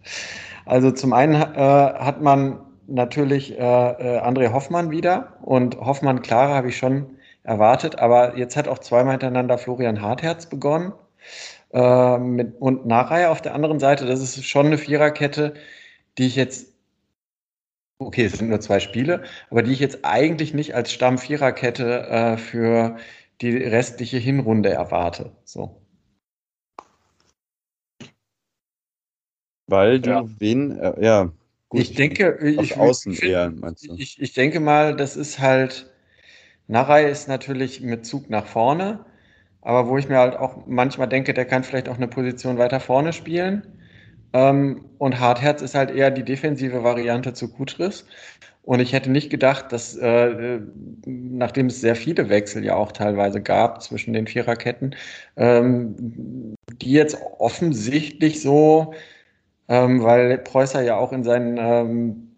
[0.66, 2.60] Also zum einen äh, hat man
[2.94, 8.56] natürlich äh, äh, André Hoffmann wieder und Hoffmann, Clara habe ich schon erwartet, aber jetzt
[8.56, 10.94] hat auch zweimal hintereinander Florian Hartherz begonnen
[11.74, 14.06] äh, mit, und Nachreihe auf der anderen Seite.
[14.06, 15.54] Das ist schon eine Viererkette,
[16.18, 16.72] die ich jetzt
[18.02, 22.38] okay, es sind nur zwei Spiele, aber die ich jetzt eigentlich nicht als Stamm-Viererkette äh,
[22.38, 22.98] für
[23.42, 25.32] die restliche Hinrunde erwarte.
[25.44, 25.82] So.
[29.68, 30.26] Weil du ja.
[30.40, 31.32] wen, äh, ja,
[31.72, 31.82] gut.
[31.82, 33.96] Ich denke, ich, außen ich, eher, meinst du?
[33.98, 35.92] Ich, ich denke mal, das ist halt,
[36.68, 39.06] Narei ist natürlich mit Zug nach vorne,
[39.62, 42.80] aber wo ich mir halt auch manchmal denke, der kann vielleicht auch eine Position weiter
[42.80, 43.68] vorne spielen.
[44.34, 48.06] Ähm, und Hartherz ist halt eher die defensive Variante zu Kutris.
[48.64, 50.60] Und ich hätte nicht gedacht, dass, äh,
[51.06, 54.96] nachdem es sehr viele Wechsel ja auch teilweise gab zwischen den Viererketten,
[55.36, 58.94] ähm, die jetzt offensichtlich so,
[59.72, 62.36] ähm, weil Preußer ja auch in seinen ähm,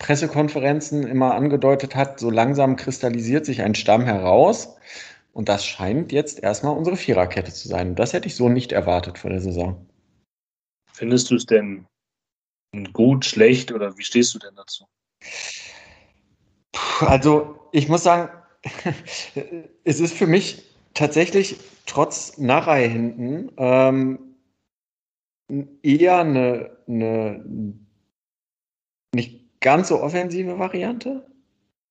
[0.00, 4.74] Pressekonferenzen immer angedeutet hat, so langsam kristallisiert sich ein Stamm heraus.
[5.32, 7.94] Und das scheint jetzt erstmal unsere Viererkette zu sein.
[7.94, 9.86] Das hätte ich so nicht erwartet vor der Saison.
[10.92, 11.86] Findest du es denn
[12.92, 14.84] gut, schlecht oder wie stehst du denn dazu?
[16.98, 18.28] Also ich muss sagen,
[19.84, 20.64] es ist für mich
[20.94, 24.31] tatsächlich trotz Narei hinten ähm,
[25.82, 27.44] eher eine, eine
[29.14, 31.26] nicht ganz so offensive Variante.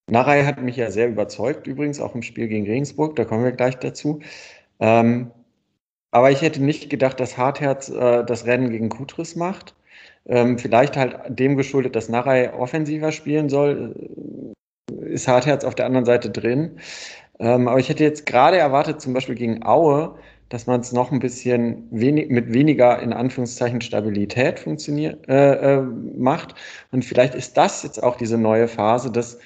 [0.10, 3.52] Narei hat mich ja sehr überzeugt, übrigens auch im Spiel gegen Regensburg, da kommen wir
[3.52, 4.20] gleich dazu.
[4.80, 5.32] Ähm,
[6.12, 9.76] aber ich hätte nicht gedacht, dass Hartherz äh, das Rennen gegen Kutris macht.
[10.26, 13.96] Ähm, vielleicht halt dem geschuldet, dass Narei offensiver spielen soll.
[14.92, 16.80] Äh, ist Hartherz auf der anderen Seite drin.
[17.40, 20.16] Ähm, aber ich hätte jetzt gerade erwartet, zum Beispiel gegen Aue,
[20.52, 25.82] dass man es noch ein bisschen wenig, mit weniger in Anführungszeichen Stabilität funktioniert, äh, äh,
[25.82, 26.56] macht.
[26.92, 29.40] Und vielleicht ist das jetzt auch diese neue Phase, dass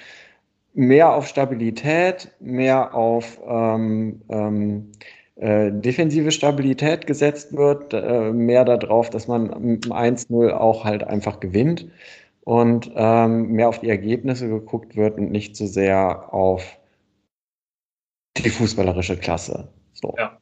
[0.74, 4.92] mehr auf Stabilität, mehr auf ähm, ähm,
[5.36, 11.40] äh, defensive Stabilität gesetzt wird, äh, mehr darauf, dass man im 1-0 auch halt einfach
[11.40, 11.88] gewinnt.
[12.44, 16.78] und ähm, mehr auf die Ergebnisse geguckt wird und nicht so sehr auf
[18.36, 19.68] die fußballerische Klasse.
[19.94, 20.14] So.
[20.18, 20.38] Ja.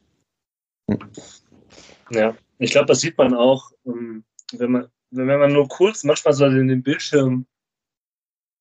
[2.11, 6.33] Ja, ich glaube, das sieht man auch, ähm, wenn man, wenn man nur kurz manchmal
[6.33, 7.47] so den Bildschirm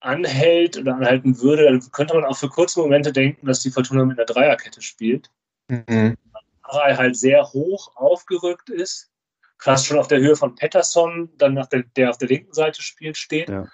[0.00, 4.04] anhält oder anhalten würde, dann könnte man auch für kurze Momente denken, dass die Fortuna
[4.04, 5.30] mit einer Dreierkette spielt.
[5.68, 6.16] Mhm.
[6.62, 9.10] Arai halt sehr hoch aufgerückt ist,
[9.58, 12.82] fast schon auf der Höhe von Pettersson, dann nach der, der auf der linken Seite
[12.82, 13.48] spielt, steht.
[13.48, 13.66] Ja.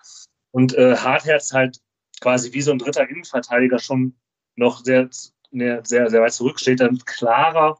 [0.52, 1.80] Und äh, Hartherz halt
[2.20, 4.14] quasi wie so ein dritter Innenverteidiger schon
[4.56, 7.78] noch sehr, sehr, sehr weit zurücksteht, dann klarer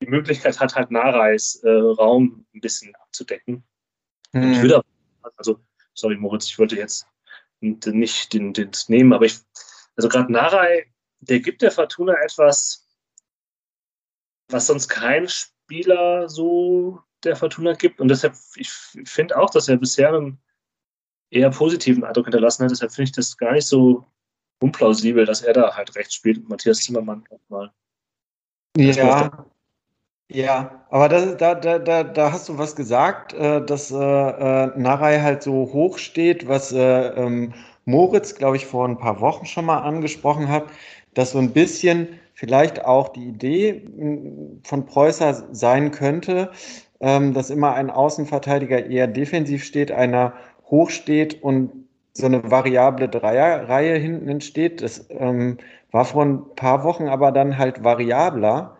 [0.00, 3.64] die Möglichkeit hat, halt Nareis äh, Raum ein bisschen abzudecken.
[4.32, 4.52] Mhm.
[4.52, 4.82] Ich würde
[5.36, 5.60] also,
[5.94, 7.06] sorry Moritz, ich wollte jetzt
[7.60, 9.38] nicht den, den nehmen, aber ich,
[9.96, 12.86] also gerade Narei, der gibt der Fortuna etwas,
[14.48, 18.00] was sonst kein Spieler so der Fortuna gibt.
[18.00, 20.40] Und deshalb, ich finde auch, dass er bisher einen
[21.30, 22.70] eher positiven Eindruck hinterlassen hat.
[22.70, 24.06] Deshalb finde ich das gar nicht so
[24.60, 27.72] unplausibel, dass er da halt rechts spielt und Matthias Zimmermann auch mal.
[28.76, 29.47] Ja,
[30.30, 34.72] ja, aber da, da, da, da, da hast du was gesagt, äh, dass äh, äh,
[34.78, 37.54] Narei halt so hoch steht, was äh, ähm,
[37.86, 40.64] Moritz, glaube ich, vor ein paar Wochen schon mal angesprochen hat,
[41.14, 46.50] dass so ein bisschen vielleicht auch die Idee hm, von Preußer sein könnte,
[47.00, 50.34] ähm, dass immer ein Außenverteidiger eher defensiv steht, einer
[50.70, 51.72] hoch steht und
[52.12, 54.82] so eine variable Dreierreihe hinten entsteht.
[54.82, 55.58] Das ähm,
[55.90, 58.77] war vor ein paar Wochen aber dann halt variabler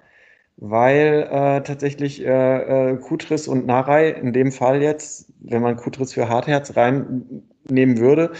[0.61, 6.12] weil äh, tatsächlich äh, äh, Kutris und Narei in dem Fall jetzt, wenn man Kutris
[6.12, 8.33] für Hartherz reinnehmen würde,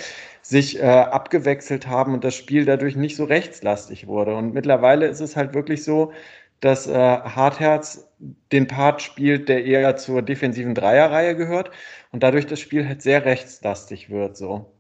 [0.43, 4.35] sich äh, abgewechselt haben und das Spiel dadurch nicht so rechtslastig wurde.
[4.35, 6.13] Und mittlerweile ist es halt wirklich so,
[6.61, 8.09] dass äh, Hartherz
[8.51, 11.71] den Part spielt, der eher zur defensiven Dreierreihe gehört
[12.11, 14.73] und dadurch das Spiel halt sehr rechtslastig wird so.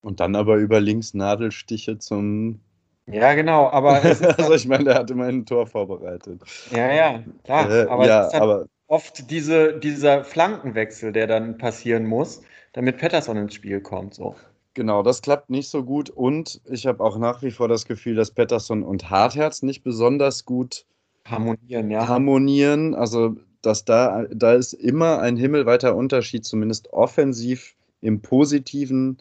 [0.00, 2.58] Und dann aber über links Nadelstiche zum
[3.06, 3.94] ja, genau, aber.
[4.02, 6.40] also, ich meine, der hat immer ein Tor vorbereitet.
[6.70, 7.70] Ja, ja, klar.
[7.70, 13.36] Äh, aber, ja, halt aber oft diese, dieser Flankenwechsel, der dann passieren muss, damit Pettersson
[13.36, 14.14] ins Spiel kommt.
[14.14, 14.34] So.
[14.74, 16.10] Genau, das klappt nicht so gut.
[16.10, 20.44] Und ich habe auch nach wie vor das Gefühl, dass Pettersson und Hartherz nicht besonders
[20.44, 20.84] gut
[21.26, 21.90] harmonieren.
[21.90, 22.08] Ja.
[22.08, 22.94] harmonieren.
[22.94, 29.18] Also, dass da, da ist immer ein himmelweiter Unterschied, zumindest offensiv im Positiven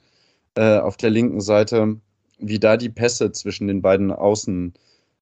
[0.56, 1.98] äh, auf der linken Seite
[2.42, 4.74] wie da die Pässe zwischen den beiden Außen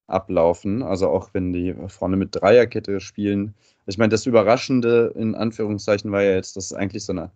[0.07, 0.81] ablaufen.
[0.81, 3.53] Also auch wenn die vorne mit Dreierkette spielen.
[3.85, 7.31] Ich meine, das Überraschende in Anführungszeichen war ja jetzt, dass eigentlich so eine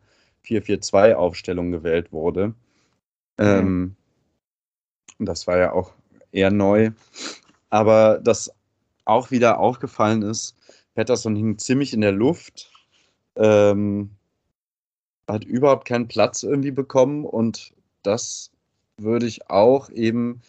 [0.45, 2.47] 4-4-2-Aufstellung gewählt wurde.
[2.47, 2.55] Mhm.
[3.37, 3.95] Ähm,
[5.19, 5.93] das war ja auch
[6.31, 6.91] eher neu.
[7.69, 8.51] Aber das
[9.05, 10.55] auch wieder aufgefallen ist,
[10.95, 12.71] Pettersson hing ziemlich in der Luft,
[13.35, 14.11] ähm,
[15.27, 18.52] hat überhaupt keinen Platz irgendwie bekommen und das
[18.97, 20.41] würde ich auch eben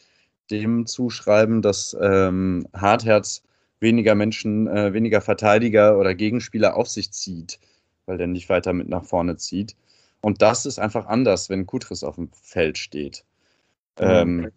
[0.50, 3.42] dem zuschreiben, dass ähm, Hartherz
[3.80, 7.58] weniger Menschen, äh, weniger Verteidiger oder Gegenspieler auf sich zieht,
[8.06, 9.76] weil der nicht weiter mit nach vorne zieht.
[10.20, 13.24] Und das ist einfach anders, wenn Kutris auf dem Feld steht.
[13.98, 14.06] Mhm.
[14.06, 14.50] Ähm,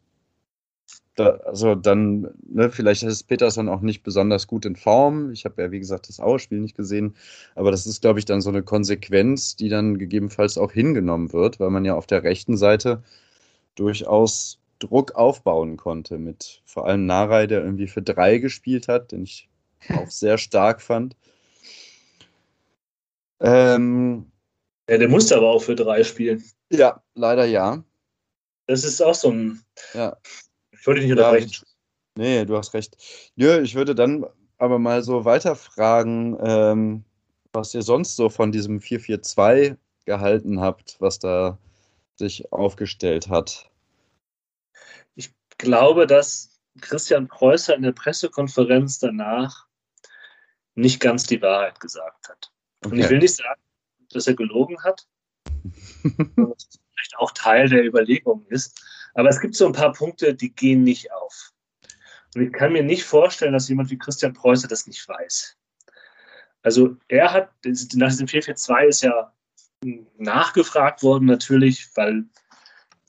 [1.16, 5.32] da, also dann, ne, vielleicht ist Peterson auch nicht besonders gut in Form.
[5.32, 7.16] Ich habe ja, wie gesagt, das Auerspiel nicht gesehen.
[7.56, 11.60] Aber das ist, glaube ich, dann so eine Konsequenz, die dann gegebenenfalls auch hingenommen wird,
[11.60, 13.04] weil man ja auf der rechten Seite
[13.78, 19.24] durchaus Druck aufbauen konnte mit vor allem Narei, der irgendwie für drei gespielt hat, den
[19.24, 19.50] ich
[19.90, 21.16] auch sehr stark fand.
[23.40, 24.32] Ähm,
[24.90, 26.44] ja, der musste aber auch für drei spielen.
[26.72, 27.84] Ja, leider ja.
[28.66, 29.62] Das ist auch so ein.
[29.94, 30.18] Ja.
[30.72, 31.52] Ich wollte dich nicht unterbrechen.
[31.52, 32.98] Ja, nee, du hast recht.
[33.36, 34.26] Nö, ich würde dann
[34.58, 37.04] aber mal so weiterfragen, ähm,
[37.54, 41.58] was ihr sonst so von diesem 4-4-2 gehalten habt, was da
[42.18, 43.70] sich aufgestellt hat?
[45.16, 49.68] Ich glaube, dass Christian Preußer in der Pressekonferenz danach
[50.76, 52.52] nicht ganz die Wahrheit gesagt hat.
[52.84, 52.94] Okay.
[52.94, 53.62] Und ich will nicht sagen,
[54.12, 55.08] dass er gelogen hat,
[56.36, 58.80] was vielleicht auch Teil der Überlegung ist.
[59.14, 61.52] Aber es gibt so ein paar Punkte, die gehen nicht auf.
[62.36, 65.58] Und ich kann mir nicht vorstellen, dass jemand wie Christian Preußer das nicht weiß.
[66.62, 69.34] Also er hat, nach diesem 442 ist ja
[69.84, 72.26] nachgefragt worden natürlich, weil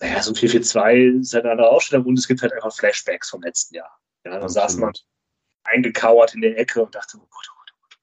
[0.00, 3.30] naja, so ein 442 ist halt eine andere Ausstellung und es gibt halt einfach Flashbacks
[3.30, 3.98] vom letzten Jahr.
[4.24, 4.92] Ja, da saß man
[5.64, 7.98] eingekauert in der Ecke und dachte, oh Gott, oh Gott, oh Gott,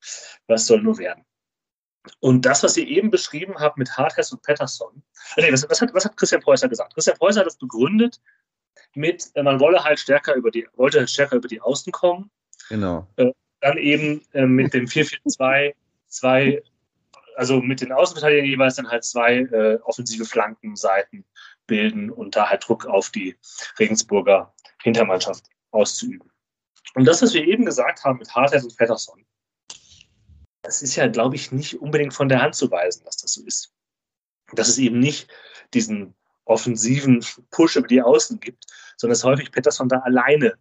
[0.48, 1.24] was soll nur werden?
[2.20, 5.04] Und das, was ihr eben beschrieben habt mit Hartess und Patterson,
[5.38, 6.94] äh, nee, was, was, hat, was hat Christian Preußer gesagt?
[6.94, 8.22] Christian Preußer hat das begründet
[8.94, 12.30] mit, äh, man wolle halt stärker über die, wollte halt stärker über die Außen kommen.
[12.70, 13.08] Genau.
[13.16, 15.76] Äh, dann eben äh, mit dem 442
[16.08, 16.62] zwei
[17.36, 21.26] also mit den Außenverteidigern jeweils dann halt zwei äh, offensive Flankenseiten
[21.68, 23.38] bilden und da halt Druck auf die
[23.80, 26.32] Regensburger Hintermannschaft auszuüben.
[26.94, 29.26] Und das, was wir eben gesagt haben mit Hartert und Pettersson,
[30.62, 33.44] das ist ja, glaube ich, nicht unbedingt von der Hand zu weisen, dass das so
[33.44, 33.74] ist.
[34.54, 35.30] Dass es eben nicht
[35.74, 38.66] diesen offensiven Push über die Außen gibt,
[38.98, 40.58] sondern dass häufig Pettersson da alleine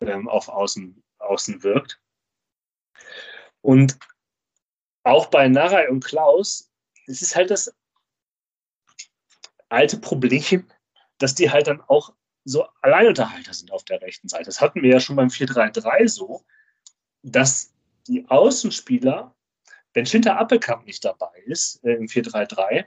[0.00, 2.00] ähm, auf Außen, Außen wirkt.
[3.60, 3.98] Und
[5.08, 6.70] auch bei Naray und Klaus,
[7.06, 7.74] es ist halt das
[9.68, 10.66] alte Problem,
[11.18, 12.12] dass die halt dann auch
[12.44, 14.44] so Alleinunterhalter sind auf der rechten Seite.
[14.44, 16.44] Das hatten wir ja schon beim 4-3-3 so,
[17.22, 17.72] dass
[18.06, 19.34] die Außenspieler,
[19.92, 22.84] wenn Schinter Appelkamp nicht dabei ist äh, im 4-3-3,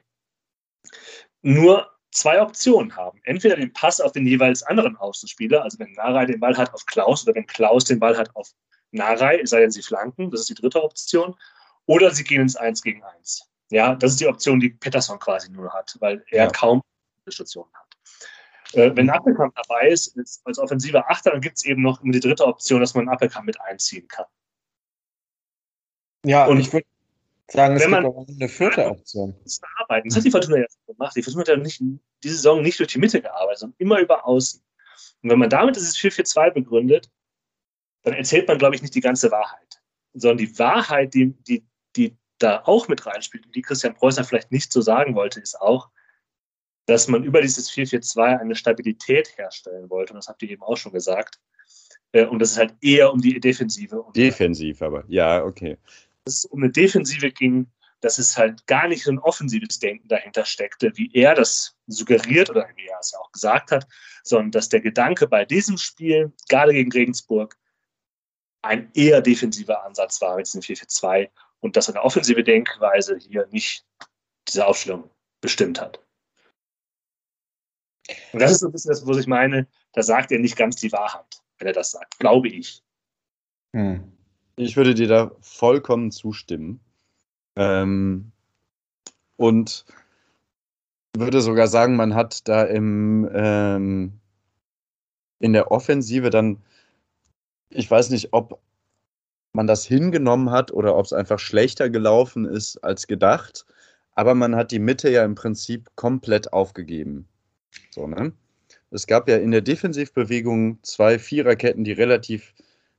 [1.42, 3.20] nur zwei Optionen haben.
[3.24, 6.86] Entweder den Pass auf den jeweils anderen Außenspieler, also wenn Narei den Ball hat auf
[6.86, 8.52] Klaus oder wenn Klaus den Ball hat auf
[8.92, 11.36] Narei, sei denn, sie flanken, das ist die dritte Option,
[11.86, 13.48] oder sie gehen ins 1 gegen 1.
[13.70, 16.52] Ja, das ist die Option, die Pettersson quasi nur hat, weil er ja.
[16.52, 16.82] kaum
[17.28, 17.92] Stationen hat.
[18.74, 22.46] Äh, wenn Appelkamp dabei ist, als offensiver Achter, dann gibt es eben noch die dritte
[22.46, 24.26] Option, dass man Appelkamp mit einziehen kann.
[26.26, 26.86] Ja, und ich würde
[27.50, 29.36] sagen, es gibt auch eine vierte Option.
[29.78, 30.10] Arbeiten.
[30.10, 31.16] Das hat die Fortuna ja gemacht.
[31.16, 31.82] Die Fortuna hat ja nicht,
[32.24, 34.62] diese Saison nicht durch die Mitte gearbeitet, sondern immer über Außen.
[35.24, 37.10] Und wenn man damit dieses 4-4-2 begründet,
[38.04, 39.82] dann erzählt man, glaube ich, nicht die ganze Wahrheit.
[40.14, 41.66] Sondern die Wahrheit, die, die
[42.42, 45.90] da auch mit reinspielt und die Christian Preußer vielleicht nicht so sagen wollte, ist auch,
[46.86, 50.14] dass man über dieses 4-4-2 eine Stabilität herstellen wollte.
[50.14, 51.40] Und das habt ihr eben auch schon gesagt.
[52.12, 54.04] Äh, und das ist halt eher um die Defensive.
[54.16, 55.78] Defensiv aber, ja, okay.
[56.26, 60.08] Dass es um eine Defensive ging, dass es halt gar nicht so ein offensives Denken
[60.08, 63.88] dahinter steckte, wie er das suggeriert oder wie er es ja auch gesagt hat,
[64.24, 67.58] sondern dass der Gedanke bei diesem Spiel, gerade gegen Regensburg,
[68.64, 71.30] ein eher defensiver Ansatz war mit diesem 4-4-2
[71.62, 73.86] und dass eine offensive Denkweise hier nicht
[74.48, 76.00] diese Aufstellung bestimmt hat.
[78.34, 80.76] Und das ist so ein bisschen das, was ich meine, da sagt er nicht ganz
[80.76, 82.84] die Wahrheit, wenn er das sagt, glaube ich.
[83.74, 84.12] Hm.
[84.58, 86.82] Ich würde dir da vollkommen zustimmen.
[87.56, 88.32] Ähm,
[89.38, 89.86] und
[91.18, 94.20] würde sogar sagen, man hat da im, ähm,
[95.40, 96.62] in der Offensive dann,
[97.70, 98.62] ich weiß nicht, ob
[99.54, 103.66] man das hingenommen hat oder ob es einfach schlechter gelaufen ist als gedacht,
[104.14, 107.28] aber man hat die Mitte ja im Prinzip komplett aufgegeben.
[107.92, 108.34] So, ne?
[108.92, 112.54] Es gab ja in der Defensivbewegung zwei Viererketten, die relativ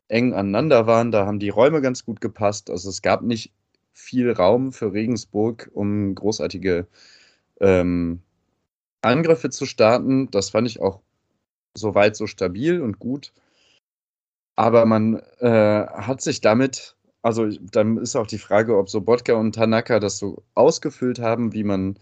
[0.09, 1.11] eng aneinander waren.
[1.11, 2.71] Da haben die Räume ganz gut gepasst.
[2.71, 3.53] Also es gab nicht
[3.93, 6.87] viel Raum für Regensburg, um großartige
[7.61, 8.23] ähm,
[9.03, 10.31] Angriffe zu starten.
[10.31, 11.01] Das fand ich auch
[11.75, 13.33] soweit so stabil und gut.
[14.57, 19.35] Aber man äh, hat sich damit, also dann ist auch die Frage, ob so Bodka
[19.35, 21.99] und Tanaka das so ausgefüllt haben, wie man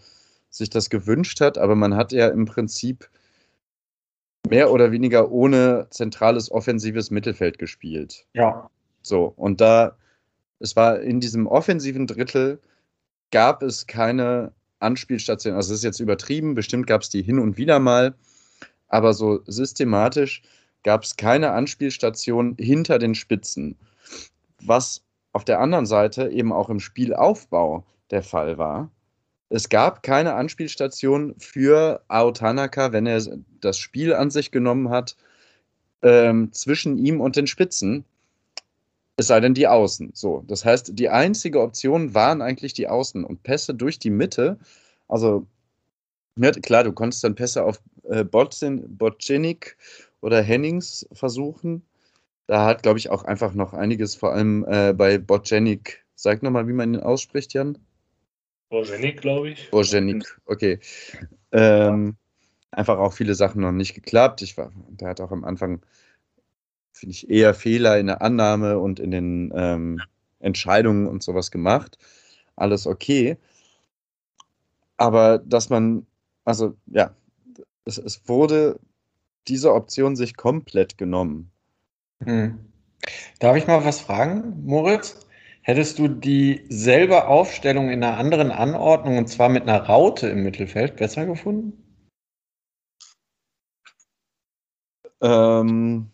[0.49, 1.57] sich das gewünscht hat.
[1.57, 3.09] Aber man hat ja im Prinzip
[4.49, 8.25] mehr oder weniger ohne zentrales offensives Mittelfeld gespielt.
[8.33, 8.69] Ja.
[9.01, 9.97] So, und da,
[10.59, 12.59] es war in diesem offensiven Drittel,
[13.31, 15.55] gab es keine Anspielstation.
[15.55, 18.13] Also, es ist jetzt übertrieben, bestimmt gab es die hin und wieder mal,
[18.87, 20.43] aber so systematisch
[20.83, 23.77] gab es keine Anspielstation hinter den Spitzen.
[24.63, 28.91] Was auf der anderen Seite eben auch im Spielaufbau der Fall war.
[29.49, 33.21] Es gab keine Anspielstation für Aotanaka, wenn er
[33.59, 35.15] das Spiel an sich genommen hat,
[36.01, 38.05] ähm, zwischen ihm und den Spitzen.
[39.17, 40.11] Es sei denn die Außen.
[40.13, 44.57] So, das heißt, die einzige Option waren eigentlich die Außen und Pässe durch die Mitte.
[45.07, 45.45] Also
[46.37, 49.77] ja, klar, du konntest dann Pässe auf äh, Botzinik
[50.21, 51.83] oder Hennings versuchen.
[52.47, 56.05] Da hat, glaube ich, auch einfach noch einiges, vor allem äh, bei Botjenik.
[56.15, 57.77] Sag nochmal, wie man ihn ausspricht, Jan.
[58.69, 59.69] Bojenik, glaube ich.
[59.71, 60.79] Bojenik, okay.
[61.51, 62.15] Ähm,
[62.71, 64.41] einfach auch viele Sachen noch nicht geklappt.
[64.41, 65.81] Ich war, der hat auch am Anfang,
[66.93, 70.01] finde ich, eher Fehler in der Annahme und in den ähm,
[70.39, 71.97] Entscheidungen und sowas gemacht.
[72.55, 73.37] Alles okay.
[74.97, 76.05] Aber dass man,
[76.45, 77.15] also ja,
[77.85, 78.79] es, es wurde
[79.47, 81.51] diese Option sich komplett genommen.
[82.23, 82.59] Hm.
[83.39, 85.25] Darf ich mal was fragen, Moritz?
[85.63, 90.95] Hättest du dieselbe Aufstellung in einer anderen Anordnung und zwar mit einer Raute im Mittelfeld
[90.95, 91.73] besser gefunden?
[95.21, 96.11] Ähm,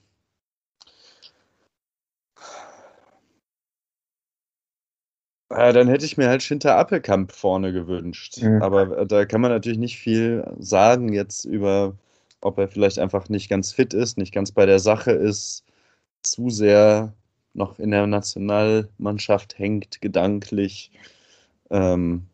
[5.49, 8.41] Ja, dann hätte ich mir halt Schinter Appelkamp vorne gewünscht.
[8.41, 8.61] Mhm.
[8.61, 11.95] Aber da kann man natürlich nicht viel sagen jetzt über,
[12.42, 15.64] ob er vielleicht einfach nicht ganz fit ist, nicht ganz bei der Sache ist,
[16.24, 17.14] zu sehr
[17.54, 20.92] noch in der Nationalmannschaft hängt, gedanklich.
[21.72, 22.28] Ähm,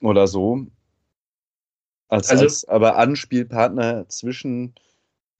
[0.00, 0.66] oder so.
[2.08, 4.74] Als, Also- als aber Anspielpartner zwischen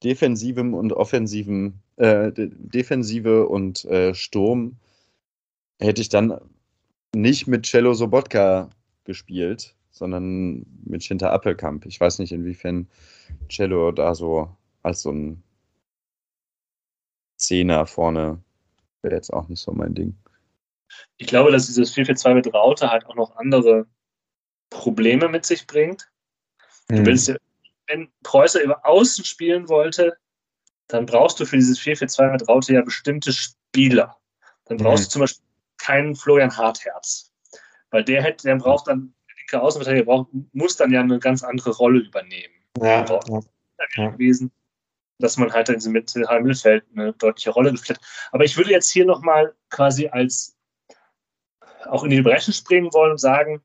[0.05, 4.77] defensivem und offensivem, äh, De- Defensive und äh, Sturm
[5.81, 6.39] hätte ich dann
[7.15, 8.71] nicht mit Cello Sobotka
[9.05, 11.87] gespielt, sondern mit Schinter Appelkamp.
[11.87, 12.89] Ich weiß nicht, inwiefern
[13.49, 15.43] Cello da so als so ein
[17.37, 18.43] Zehner vorne
[19.03, 20.17] wäre jetzt auch nicht so mein Ding.
[21.19, 23.87] Ich glaube, dass dieses 4-4-2 mit Raute halt auch noch andere
[24.71, 26.11] Probleme mit sich bringt.
[26.89, 26.97] Hm.
[26.97, 27.37] Du willst ja,
[27.87, 30.17] wenn Preußer über Außen spielen wollte,
[30.89, 34.17] dann brauchst du für dieses 4-4-2 mit Raute ja bestimmte Spieler.
[34.65, 35.07] Dann brauchst Mhm.
[35.07, 35.45] du zum Beispiel
[35.79, 37.33] keinen Florian Hartherz.
[37.91, 39.15] Weil der hätte, der braucht dann,
[39.51, 42.55] der linke Außenverteidiger braucht, muss dann ja eine ganz andere Rolle übernehmen.
[42.81, 43.41] Ja, Ja.
[43.97, 44.11] ja.
[44.11, 44.51] Gewesen,
[45.19, 48.07] dass man halt in diesem Mittelfeld eine deutliche Rolle gespielt hat.
[48.33, 50.57] Aber ich würde jetzt hier nochmal quasi als
[51.87, 53.63] auch in die Brechen springen wollen und sagen,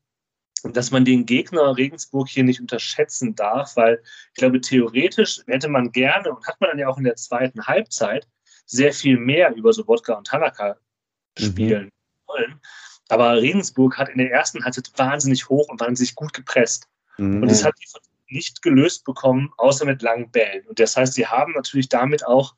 [0.63, 5.91] dass man den Gegner Regensburg hier nicht unterschätzen darf, weil ich glaube, theoretisch hätte man
[5.91, 8.27] gerne und hat man dann ja auch in der zweiten Halbzeit
[8.65, 10.77] sehr viel mehr über Sobotka und Tanaka
[11.37, 11.43] Mhm.
[11.43, 11.89] spielen
[12.27, 12.61] wollen.
[13.13, 16.87] Aber Regensburg hat in der ersten Halbzeit wahnsinnig hoch und wahnsinnig gut gepresst.
[17.17, 17.43] Mhm.
[17.43, 20.65] Und das hat die nicht gelöst bekommen, außer mit langen Bällen.
[20.65, 22.55] Und das heißt, sie haben natürlich damit auch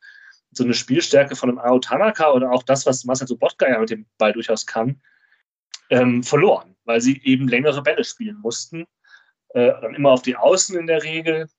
[0.51, 3.89] so eine Spielstärke von einem Ao Tanaka oder auch das, was Marcel Sobotka ja mit
[3.89, 5.01] dem Ball durchaus kann,
[5.89, 8.85] ähm, verloren, weil sie eben längere Bälle spielen mussten.
[9.49, 11.49] Äh, dann immer auf die Außen in der Regel.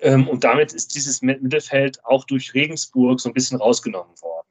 [0.00, 4.48] Ähm, und damit ist dieses Mittelfeld auch durch Regensburg so ein bisschen rausgenommen worden.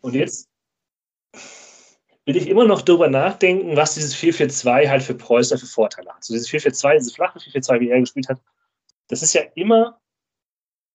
[0.00, 0.48] Und jetzt
[2.26, 6.24] will ich immer noch darüber nachdenken, was dieses 4-4-2 halt für Preußer für Vorteile hat.
[6.24, 8.42] So dieses 4-4-2, dieses flache 4-4-2, wie er gespielt hat,
[9.08, 10.00] das ist ja immer,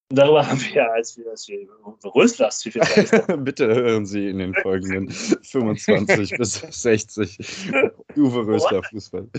[0.10, 1.74] darüber haben wir ja, als wir, als wir über
[2.14, 7.72] Röslers 4-4-2 gesprochen Bitte hören Sie in den folgenden 25 bis 60
[8.18, 9.30] Uwe Rösler Fußball.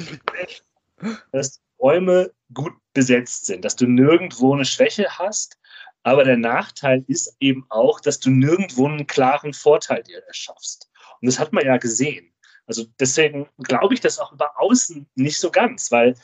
[1.32, 5.58] dass Räume gut besetzt sind, dass du nirgendwo eine Schwäche hast.
[6.04, 10.91] Aber der Nachteil ist eben auch, dass du nirgendwo einen klaren Vorteil dir erschaffst.
[11.22, 12.32] Und das hat man ja gesehen.
[12.66, 16.16] Also deswegen glaube ich das auch über Außen nicht so ganz, weil,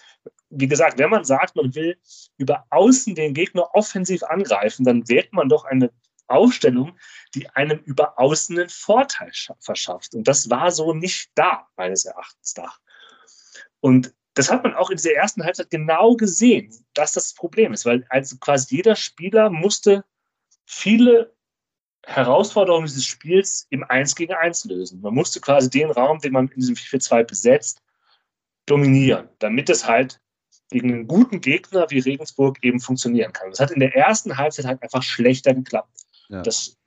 [0.50, 1.98] wie gesagt, wenn man sagt, man will
[2.36, 5.90] über Außen den Gegner offensiv angreifen, dann wählt man doch eine
[6.28, 6.96] Aufstellung,
[7.34, 10.14] die einem über Außen einen Vorteil scha- verschafft.
[10.14, 12.78] Und das war so nicht da, meines Erachtens nach.
[13.80, 17.72] Und das hat man auch in dieser ersten Halbzeit genau gesehen, dass das, das Problem
[17.72, 20.04] ist, weil also quasi jeder Spieler musste
[20.66, 21.34] viele
[22.08, 25.02] Herausforderungen dieses Spiels im 1 gegen 1 lösen.
[25.02, 27.82] Man musste quasi den Raum, den man in diesem 4-4-2 besetzt,
[28.64, 30.18] dominieren, damit es halt
[30.70, 33.50] gegen einen guten Gegner wie Regensburg eben funktionieren kann.
[33.50, 36.00] Das hat in der ersten Halbzeit halt einfach schlechter geklappt.
[36.30, 36.40] Ja.
[36.40, 36.78] Das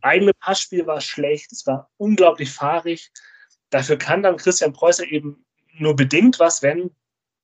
[0.00, 3.10] eigene Passspiel war schlecht, es war unglaublich fahrig.
[3.68, 5.44] Dafür kann dann Christian Preußer eben
[5.74, 6.90] nur bedingt was, wenn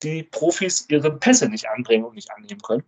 [0.02, 2.84] die Profis ihre Pässe nicht anbringen und nicht annehmen können.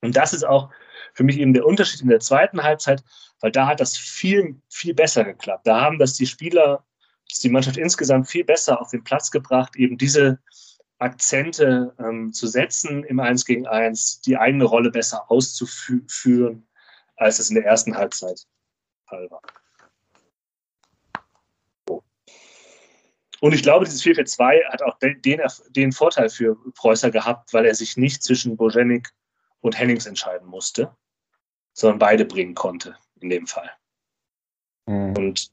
[0.00, 0.70] Und das ist auch
[1.14, 3.02] für mich eben der Unterschied in der zweiten Halbzeit,
[3.44, 5.66] weil da hat das viel, viel besser geklappt.
[5.66, 6.82] Da haben das die Spieler,
[7.28, 10.38] das die Mannschaft insgesamt viel besser auf den Platz gebracht, eben diese
[10.96, 16.66] Akzente ähm, zu setzen im 1 gegen 1, die eigene Rolle besser auszuführen,
[17.16, 18.46] als es in der ersten Halbzeit
[19.06, 19.42] Fall war.
[23.40, 27.66] Und ich glaube, dieses 4-4-2 hat auch den, den, den Vorteil für Preußer gehabt, weil
[27.66, 29.10] er sich nicht zwischen Bojenik
[29.60, 30.96] und Hennings entscheiden musste,
[31.74, 33.70] sondern beide bringen konnte in dem Fall.
[34.88, 35.16] Hm.
[35.16, 35.50] Und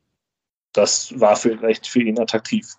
[0.74, 2.76] das war vielleicht für ihn attraktiv.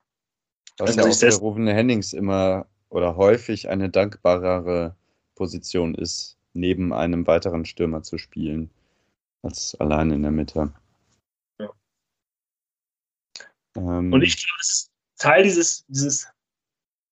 [0.79, 4.97] Was ja auch für Ruven Hennings immer oder häufig eine dankbarere
[5.35, 8.71] Position ist, neben einem weiteren Stürmer zu spielen,
[9.43, 10.73] als allein in der Mitte.
[11.59, 11.71] Ja.
[13.77, 16.29] Ähm, Und ich glaube, das ist Teil dieses, dieses,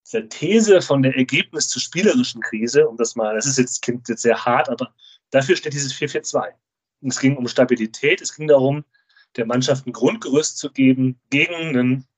[0.06, 4.08] dieser These von der Ergebnis zur spielerischen Krise, um das mal, das ist jetzt, klingt
[4.08, 4.94] jetzt sehr hart, aber
[5.30, 6.52] dafür steht dieses 4-4-2.
[7.02, 8.84] Es ging um Stabilität, es ging darum,
[9.36, 12.08] der Mannschaft ein Grundgerüst zu geben gegen einen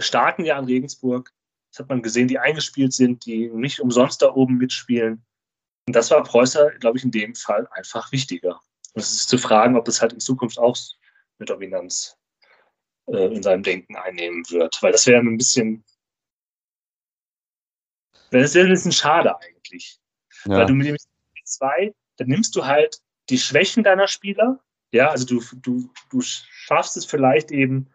[0.00, 1.32] starken Jahr in Regensburg.
[1.70, 5.24] Das hat man gesehen, die eingespielt sind, die nicht umsonst da oben mitspielen.
[5.86, 8.60] Und das war Preußer, glaube ich, in dem Fall einfach wichtiger.
[8.94, 10.76] Und es ist zu fragen, ob das halt in Zukunft auch
[11.38, 12.16] eine Dominanz
[13.06, 14.82] äh, in seinem Denken einnehmen wird.
[14.82, 15.84] Weil das wäre ein bisschen,
[18.30, 19.98] das wäre ein bisschen schade eigentlich.
[20.44, 20.96] ja, Weil du mit dem
[21.44, 24.60] 2, dann nimmst du halt die Schwächen deiner Spieler.
[24.92, 27.90] Ja, also du, du, du schaffst es vielleicht eben,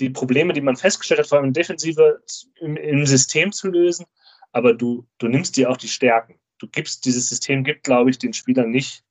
[0.00, 2.22] die Probleme, die man festgestellt hat, vor allem in Defensive
[2.60, 4.06] im, im System zu lösen,
[4.50, 6.38] aber du, du nimmst dir auch die Stärken.
[6.58, 9.04] Du gibst, dieses System gibt, glaube ich, den Spielern nicht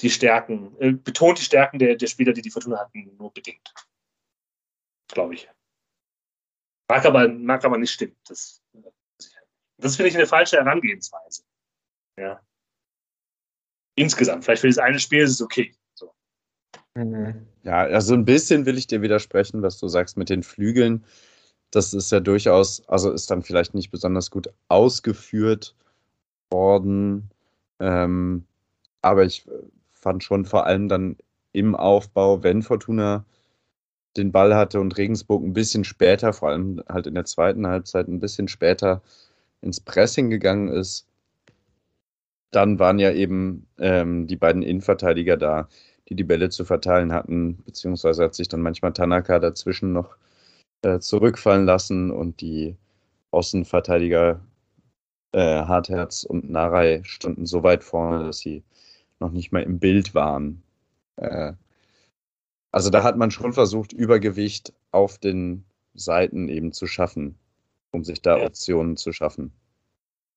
[0.00, 3.72] die Stärken, äh, betont die Stärken der, der Spieler, die die Fortuna hatten, nur bedingt.
[5.08, 5.48] Glaube ich.
[6.88, 8.16] Mag aber, mag aber nicht stimmen.
[8.26, 8.62] Das,
[9.78, 11.42] das finde ich eine falsche Herangehensweise.
[12.18, 12.45] Ja.
[13.96, 14.44] Insgesamt.
[14.44, 15.74] Vielleicht für das eine Spiel ist es okay.
[15.94, 16.12] So.
[16.94, 17.46] Mhm.
[17.64, 21.04] Ja, also ein bisschen will ich dir widersprechen, was du sagst mit den Flügeln.
[21.70, 25.74] Das ist ja durchaus, also ist dann vielleicht nicht besonders gut ausgeführt
[26.50, 27.30] worden.
[27.80, 28.44] Ähm,
[29.02, 29.46] aber ich
[29.90, 31.16] fand schon vor allem dann
[31.52, 33.24] im Aufbau, wenn Fortuna
[34.16, 38.08] den Ball hatte und Regensburg ein bisschen später, vor allem halt in der zweiten Halbzeit
[38.08, 39.02] ein bisschen später
[39.60, 41.06] ins Pressing gegangen ist,
[42.50, 45.68] dann waren ja eben ähm, die beiden Innenverteidiger da,
[46.08, 50.16] die die Bälle zu verteilen hatten, beziehungsweise hat sich dann manchmal Tanaka dazwischen noch
[50.82, 52.76] äh, zurückfallen lassen und die
[53.32, 54.40] Außenverteidiger
[55.32, 58.62] äh, Hartherz und Narei standen so weit vorne, dass sie
[59.20, 60.62] noch nicht mal im Bild waren.
[61.16, 61.52] Äh,
[62.70, 67.38] also da hat man schon versucht, Übergewicht auf den Seiten eben zu schaffen,
[67.90, 68.46] um sich da ja.
[68.46, 69.52] Optionen zu schaffen.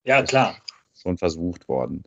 [0.04, 0.56] Ja, klar.
[1.02, 2.04] Schon versucht worden.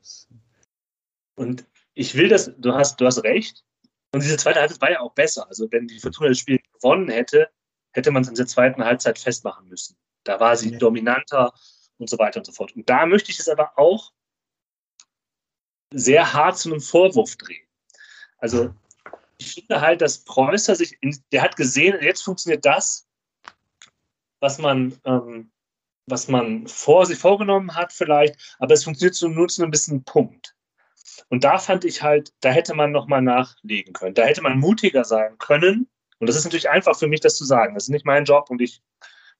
[1.34, 3.64] Und ich will das, du hast, du hast recht.
[4.12, 5.48] Und diese zweite Halbzeit war ja auch besser.
[5.48, 7.48] Also wenn die Fortuna das Spiel gewonnen hätte,
[7.92, 9.96] hätte man es in der zweiten Halbzeit festmachen müssen.
[10.24, 10.78] Da war sie ja.
[10.78, 11.52] dominanter
[11.98, 12.74] und so weiter und so fort.
[12.76, 14.12] Und da möchte ich es aber auch
[15.92, 17.66] sehr hart zu einem Vorwurf drehen.
[18.38, 18.74] Also
[19.38, 23.06] ich finde halt, dass Preußer sich, in, der hat gesehen, jetzt funktioniert das,
[24.40, 25.50] was man, ähm,
[26.06, 30.04] was man vor sich vorgenommen hat vielleicht, aber es funktioniert so, nur zu einem bisschen
[30.04, 30.54] Punkt.
[31.28, 34.14] Und da fand ich halt, da hätte man nochmal nachlegen können.
[34.14, 35.88] Da hätte man mutiger sein können.
[36.18, 37.74] Und das ist natürlich einfach für mich, das zu sagen.
[37.74, 38.82] Das ist nicht mein Job und ich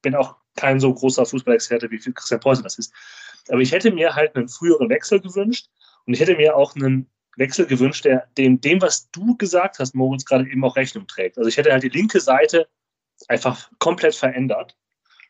[0.00, 2.92] bin auch kein so großer Fußballexperte wie Christian Preußen das ist.
[3.48, 5.68] Aber ich hätte mir halt einen früheren Wechsel gewünscht
[6.06, 9.94] und ich hätte mir auch einen Wechsel gewünscht, der dem, dem, was du gesagt hast,
[9.94, 11.38] Moritz, gerade eben auch Rechnung trägt.
[11.38, 12.68] Also ich hätte halt die linke Seite
[13.28, 14.76] einfach komplett verändert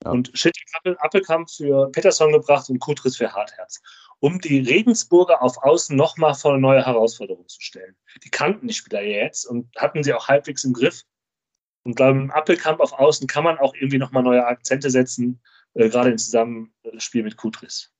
[0.05, 0.11] ja.
[0.11, 0.65] und Schittig
[0.99, 3.81] Appelkamp für Peterson gebracht und Kutris für Hartherz,
[4.21, 7.97] um die Regensburger auf Außen nochmal vor eine neue Herausforderung zu stellen.
[8.25, 11.03] Die kannten die Spieler jetzt und hatten sie auch halbwegs im Griff.
[11.85, 15.41] Und beim Appelkamp auf Außen kann man auch irgendwie nochmal neue Akzente setzen,
[15.75, 17.93] äh, gerade im Zusammenspiel mit Kutris.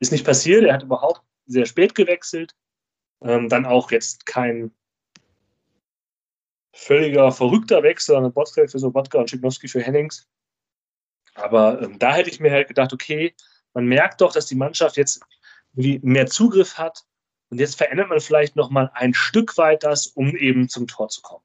[0.00, 2.54] Ist nicht passiert, er hat überhaupt sehr spät gewechselt.
[3.22, 4.74] Ähm, dann auch jetzt kein
[6.74, 10.28] völliger verrückter Wechsel, sondern Botzfeld für Sobotka und Schipnowski für Hennings.
[11.36, 13.34] Aber ähm, da hätte ich mir halt gedacht, okay,
[13.74, 15.20] man merkt doch, dass die Mannschaft jetzt
[15.74, 17.04] mehr Zugriff hat
[17.50, 21.08] und jetzt verändert man vielleicht noch mal ein Stück weit das, um eben zum Tor
[21.08, 21.44] zu kommen.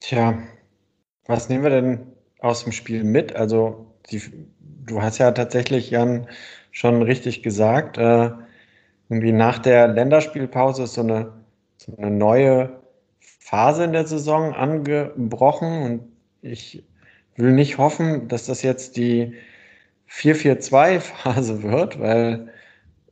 [0.00, 0.42] Tja,
[1.26, 3.34] was nehmen wir denn aus dem Spiel mit?
[3.34, 4.20] Also die,
[4.58, 6.28] du hast ja tatsächlich, Jan,
[6.72, 7.96] schon richtig gesagt.
[7.96, 8.32] Äh,
[9.08, 11.44] irgendwie nach der Länderspielpause ist so eine,
[11.78, 12.83] so eine neue
[13.54, 16.00] Phase in der Saison angebrochen und
[16.42, 16.82] ich
[17.36, 19.34] will nicht hoffen, dass das jetzt die
[20.10, 22.48] 4-4-2-Phase wird, weil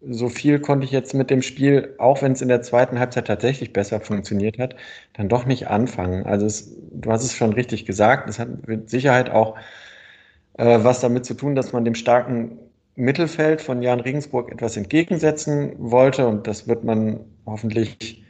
[0.00, 3.28] so viel konnte ich jetzt mit dem Spiel, auch wenn es in der zweiten Halbzeit
[3.28, 4.74] tatsächlich besser funktioniert hat,
[5.12, 6.26] dann doch nicht anfangen.
[6.26, 9.56] Also es, du hast es schon richtig gesagt, es hat mit Sicherheit auch
[10.58, 12.58] äh, was damit zu tun, dass man dem starken
[12.96, 18.22] Mittelfeld von Jan Regensburg etwas entgegensetzen wollte und das wird man hoffentlich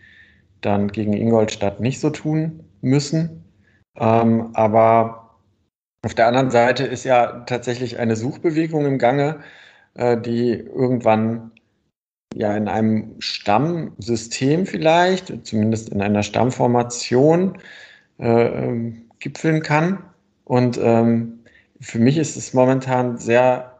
[0.62, 3.44] dann gegen Ingolstadt nicht so tun müssen.
[3.96, 5.36] Ähm, aber
[6.04, 9.40] auf der anderen Seite ist ja tatsächlich eine Suchbewegung im Gange,
[9.94, 11.52] äh, die irgendwann
[12.34, 17.58] ja in einem Stammsystem vielleicht, zumindest in einer Stammformation
[18.18, 20.02] äh, ähm, gipfeln kann.
[20.44, 21.40] Und ähm,
[21.80, 23.78] für mich ist es momentan sehr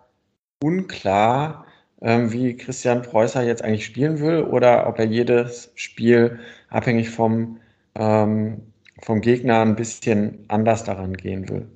[0.62, 1.61] unklar,
[2.02, 7.60] wie Christian Preußer jetzt eigentlich spielen will oder ob er jedes Spiel abhängig vom,
[7.94, 8.60] ähm,
[9.02, 11.68] vom Gegner ein bisschen anders daran gehen will.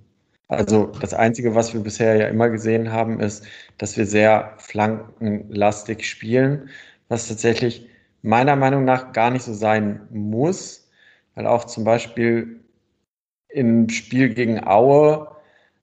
[0.48, 3.44] Also das Einzige, was wir bisher ja immer gesehen haben, ist,
[3.78, 6.70] dass wir sehr flankenlastig spielen,
[7.08, 7.88] was tatsächlich
[8.22, 10.88] meiner Meinung nach gar nicht so sein muss,
[11.34, 12.60] weil auch zum Beispiel
[13.48, 15.35] im Spiel gegen Aue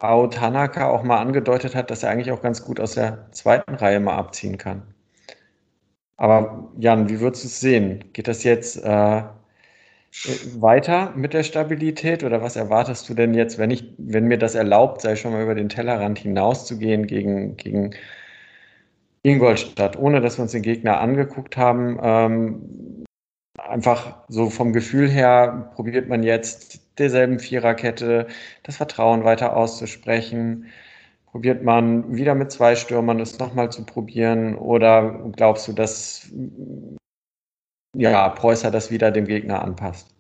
[0.04, 3.76] Ao Tanaka auch mal angedeutet hat, dass er eigentlich auch ganz gut aus der zweiten
[3.76, 4.84] Reihe mal abziehen kann.
[6.18, 8.04] Aber Jan, wie würdest du es sehen?
[8.14, 9.24] Geht das jetzt äh,
[10.60, 14.56] weiter mit der Stabilität oder was erwartest du denn jetzt, wenn ich, wenn mir das
[14.56, 17.91] erlaubt sei, schon mal über den Tellerrand hinauszugehen gegen, gegen
[19.24, 21.97] Ingolstadt, ohne dass wir uns den Gegner angeguckt haben?
[22.04, 23.06] Ähm,
[23.58, 28.28] einfach so vom Gefühl her probiert man jetzt derselben Viererkette
[28.64, 30.68] das Vertrauen weiter auszusprechen?
[31.26, 34.56] Probiert man wieder mit zwei Stürmern es nochmal zu probieren?
[34.56, 36.32] Oder glaubst du, dass
[37.96, 40.14] ja, Preußer das wieder dem Gegner anpasst?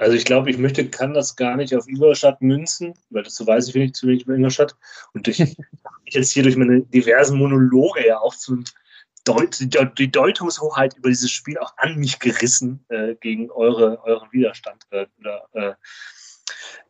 [0.00, 3.46] Also ich glaube, ich möchte, kann das gar nicht auf Ingolstadt münzen, weil das so
[3.46, 4.74] weiß ich wenig zu wenig über Ingolstadt.
[5.12, 5.38] Und ich
[6.06, 8.62] jetzt hier durch meine diversen Monologe ja auch zu
[9.24, 9.60] Deut
[9.98, 14.86] die Deutungshoheit über dieses Spiel auch an mich gerissen äh, gegen eure, euren Widerstand.
[14.90, 15.74] Äh, oder, äh.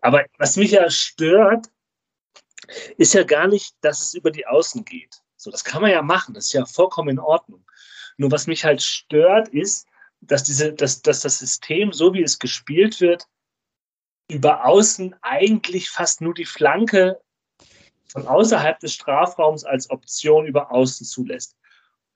[0.00, 1.66] Aber was mich ja stört,
[2.96, 5.22] ist ja gar nicht, dass es über die Außen geht.
[5.36, 7.64] So, das kann man ja machen, das ist ja vollkommen in Ordnung.
[8.16, 9.86] Nur was mich halt stört, ist,
[10.20, 13.26] dass, diese, dass, dass das System, so wie es gespielt wird,
[14.28, 17.20] über außen eigentlich fast nur die Flanke
[18.08, 21.56] von außerhalb des Strafraums als Option über außen zulässt.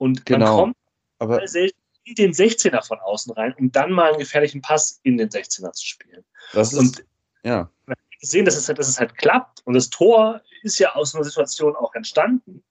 [0.05, 0.45] Und genau.
[0.45, 0.77] man kommt
[1.19, 5.17] aber selten in den 16er von außen rein, um dann mal einen gefährlichen Pass in
[5.17, 6.23] den 16er zu spielen.
[6.53, 7.05] Das ist, und
[7.43, 7.71] ja.
[7.87, 9.63] wir sehen, dass es, halt, dass es halt klappt.
[9.65, 12.63] Und das Tor ist ja aus einer Situation auch entstanden,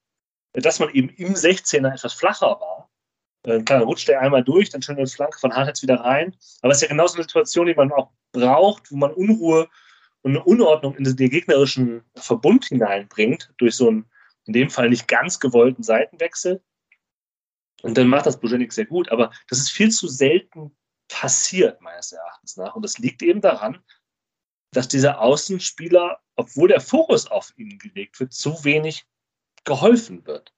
[0.52, 2.92] dass man eben im 16er etwas flacher war.
[3.48, 6.36] Äh, klar, dann rutscht er einmal durch, dann schön eine Flanke von Hartz wieder rein.
[6.62, 9.68] Aber es ist ja genau so eine Situation, die man auch braucht, wo man Unruhe
[10.22, 14.06] und eine Unordnung in den gegnerischen Verbund hineinbringt, durch so einen,
[14.46, 16.62] in dem Fall nicht ganz gewollten Seitenwechsel.
[17.84, 20.76] Und dann macht das Bojanik sehr gut, aber das ist viel zu selten
[21.10, 22.76] passiert, meines Erachtens nach.
[22.76, 23.78] Und das liegt eben daran,
[24.72, 29.06] dass dieser Außenspieler, obwohl der Fokus auf ihn gelegt wird, zu wenig
[29.66, 30.54] geholfen wird.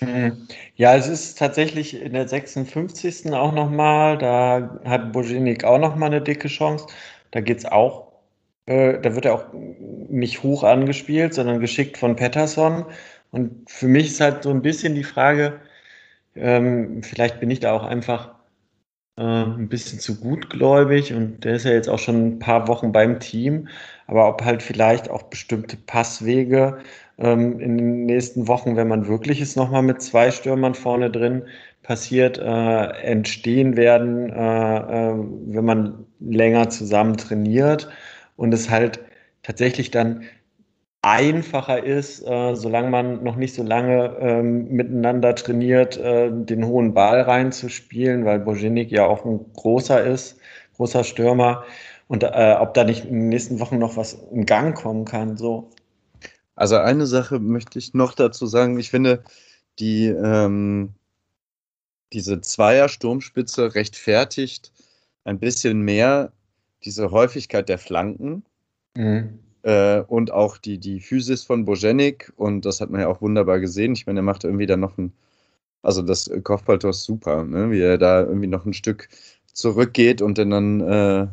[0.00, 0.46] Hm.
[0.76, 3.32] Ja, es ist tatsächlich in der 56.
[3.32, 6.86] auch nochmal, da hat Bojenik auch nochmal eine dicke Chance.
[7.30, 8.12] Da geht es auch,
[8.66, 12.84] äh, da wird er auch nicht hoch angespielt, sondern geschickt von Pettersson.
[13.30, 15.60] Und für mich ist halt so ein bisschen die Frage,
[16.40, 18.34] ähm, vielleicht bin ich da auch einfach
[19.16, 22.92] äh, ein bisschen zu gutgläubig und der ist ja jetzt auch schon ein paar Wochen
[22.92, 23.68] beim Team,
[24.06, 26.78] aber ob halt vielleicht auch bestimmte Passwege
[27.18, 31.42] ähm, in den nächsten Wochen, wenn man wirklich ist, nochmal mit zwei Stürmern vorne drin
[31.82, 35.14] passiert, äh, entstehen werden, äh, äh,
[35.46, 37.88] wenn man länger zusammen trainiert
[38.36, 39.00] und es halt
[39.42, 40.22] tatsächlich dann
[41.02, 46.92] einfacher ist, äh, solange man noch nicht so lange ähm, miteinander trainiert, äh, den hohen
[46.92, 50.38] Ball reinzuspielen, weil Bojenik ja auch ein großer ist,
[50.76, 51.64] großer Stürmer.
[52.08, 55.36] Und äh, ob da nicht in den nächsten Wochen noch was in Gang kommen kann,
[55.36, 55.70] so.
[56.56, 58.78] Also eine Sache möchte ich noch dazu sagen.
[58.80, 59.22] Ich finde,
[59.78, 60.94] die, ähm,
[62.12, 64.72] diese Zweier-Sturmspitze rechtfertigt
[65.24, 66.32] ein bisschen mehr
[66.84, 68.44] diese Häufigkeit der Flanken
[68.96, 69.38] mhm.
[69.68, 72.32] Äh, und auch die, die Physis von Bojenik.
[72.36, 73.92] Und das hat man ja auch wunderbar gesehen.
[73.92, 75.12] Ich meine, er macht irgendwie dann noch ein,
[75.82, 77.70] also das Kopfballtor ist super, ne?
[77.70, 79.10] wie er da irgendwie noch ein Stück
[79.52, 80.80] zurückgeht und dann.
[80.80, 81.26] Äh,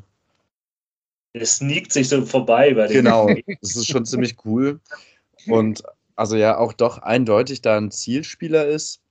[1.31, 3.05] es sneakt sich so vorbei bei dem.
[3.05, 3.29] Genau,
[3.61, 4.81] das ist schon ziemlich cool.
[5.47, 5.83] Und
[6.17, 9.01] also ja auch doch eindeutig da ein Zielspieler ist.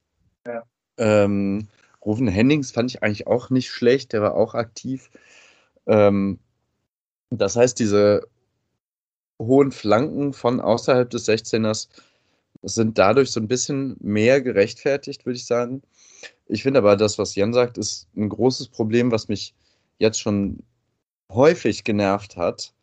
[0.46, 0.64] Ja.
[0.98, 1.68] Ähm,
[2.04, 5.10] Rufen Hennings fand ich eigentlich auch nicht schlecht, der war auch aktiv.
[5.86, 6.38] Ähm,
[7.30, 8.26] das heißt, diese
[9.38, 11.88] hohen Flanken von außerhalb des 16ers
[12.62, 15.82] sind dadurch so ein bisschen mehr gerechtfertigt, würde ich sagen.
[16.46, 19.54] Ich finde aber, das, was Jan sagt, ist ein großes Problem, was mich
[19.98, 20.62] jetzt schon
[21.30, 22.74] häufig genervt hat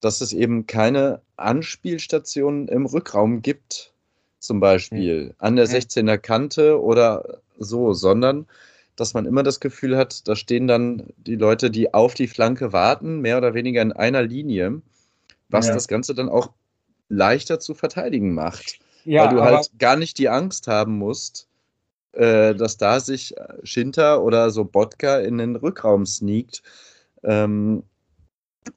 [0.00, 3.92] dass es eben keine Anspielstationen im Rückraum gibt,
[4.38, 5.34] zum Beispiel mhm.
[5.38, 8.46] an der 16er Kante oder so, sondern
[8.96, 12.72] dass man immer das Gefühl hat, da stehen dann die Leute, die auf die Flanke
[12.72, 14.82] warten, mehr oder weniger in einer Linie,
[15.50, 15.74] was ja.
[15.74, 16.50] das Ganze dann auch
[17.08, 18.78] leichter zu verteidigen macht.
[19.04, 21.48] Ja, weil du halt gar nicht die Angst haben musst,
[22.12, 26.62] äh, dass da sich Schinter oder so Bodka in den Rückraum sneakt.
[27.22, 27.82] Ähm,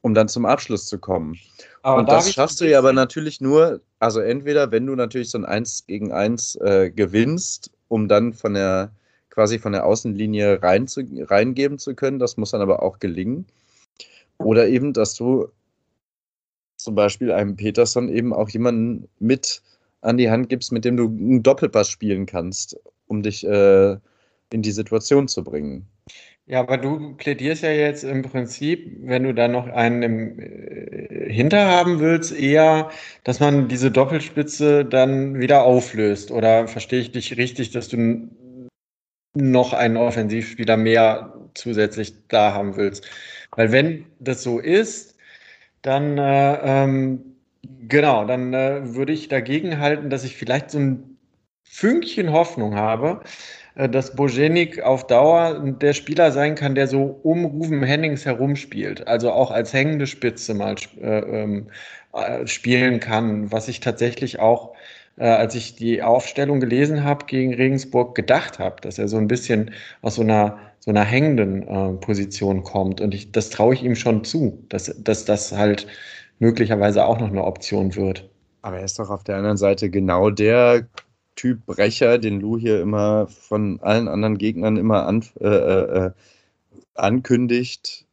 [0.00, 1.38] um dann zum Abschluss zu kommen.
[1.82, 5.38] Aber und das schaffst du ja aber natürlich nur, also entweder wenn du natürlich so
[5.38, 8.92] ein 1 gegen 1 äh, gewinnst, um dann von der
[9.30, 13.46] quasi von der Außenlinie rein zu, reingeben zu können, das muss dann aber auch gelingen.
[14.38, 15.48] Oder eben, dass du
[16.84, 19.62] zum Beispiel einem Peterson eben auch jemanden mit
[20.02, 23.96] an die Hand gibst, mit dem du einen Doppelpass spielen kannst, um dich äh,
[24.52, 25.86] in die Situation zu bringen.
[26.46, 31.32] Ja, aber du plädierst ja jetzt im Prinzip, wenn du da noch einen im äh,
[31.32, 32.90] Hinter haben willst, eher,
[33.24, 36.30] dass man diese Doppelspitze dann wieder auflöst.
[36.30, 38.28] Oder verstehe ich dich richtig, dass du
[39.34, 43.08] noch einen Offensivspieler mehr zusätzlich da haben willst?
[43.56, 45.13] Weil wenn das so ist,
[45.84, 47.36] dann äh, ähm,
[47.88, 51.18] genau, dann äh, würde ich dagegen halten, dass ich vielleicht so ein
[51.62, 53.20] Fünkchen Hoffnung habe,
[53.74, 59.06] äh, dass Bojenik auf Dauer der Spieler sein kann, der so um Ruven Hennings herumspielt,
[59.06, 61.68] also auch als hängende Spitze mal äh, ähm,
[62.14, 64.74] äh, spielen kann, was ich tatsächlich auch
[65.16, 69.28] äh, als ich die Aufstellung gelesen habe gegen Regensburg, gedacht habe, dass er so ein
[69.28, 69.70] bisschen
[70.02, 73.00] aus so einer, so einer hängenden äh, Position kommt.
[73.00, 75.86] Und ich, das traue ich ihm schon zu, dass, dass das halt
[76.40, 78.28] möglicherweise auch noch eine Option wird.
[78.60, 80.86] Aber er ist doch auf der anderen Seite genau der
[81.36, 86.10] Typ Brecher, den Lou hier immer von allen anderen Gegnern immer an, äh, äh, äh
[86.94, 88.04] ankündigt,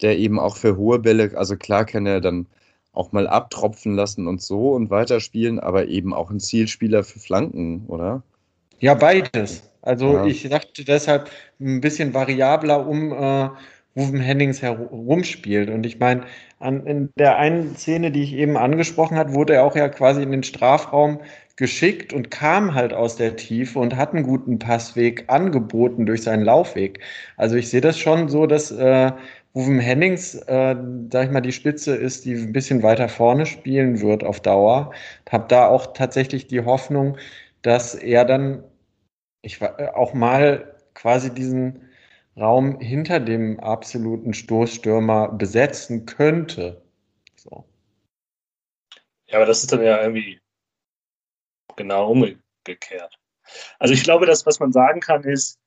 [0.00, 2.46] der eben auch für hohe Bälle, also klar kann er dann
[2.92, 7.84] auch mal abtropfen lassen und so und weiterspielen, aber eben auch ein Zielspieler für Flanken,
[7.86, 8.22] oder?
[8.80, 9.70] Ja, beides.
[9.82, 10.26] Also ja.
[10.26, 13.48] ich dachte deshalb ein bisschen variabler um äh,
[13.96, 15.70] Ruven Hennings herumspielt.
[15.70, 16.22] Und ich meine,
[16.60, 20.30] in der einen Szene, die ich eben angesprochen habe, wurde er auch ja quasi in
[20.30, 21.20] den Strafraum
[21.56, 26.44] geschickt und kam halt aus der Tiefe und hat einen guten Passweg angeboten durch seinen
[26.44, 27.00] Laufweg.
[27.36, 29.10] Also ich sehe das schon so, dass äh,
[29.54, 30.76] Ruven Hennings, äh,
[31.10, 34.92] sag ich mal, die Spitze ist, die ein bisschen weiter vorne spielen wird auf Dauer.
[35.28, 37.16] Hab da auch tatsächlich die Hoffnung,
[37.62, 38.64] dass er dann
[39.42, 41.88] ich äh, auch mal quasi diesen
[42.36, 46.82] Raum hinter dem absoluten Stoßstürmer besetzen könnte.
[47.36, 47.68] So.
[49.26, 50.40] Ja, aber das ist dann ja irgendwie
[51.76, 53.18] genau umgekehrt.
[53.78, 55.58] Also ich glaube, das, was man sagen kann, ist,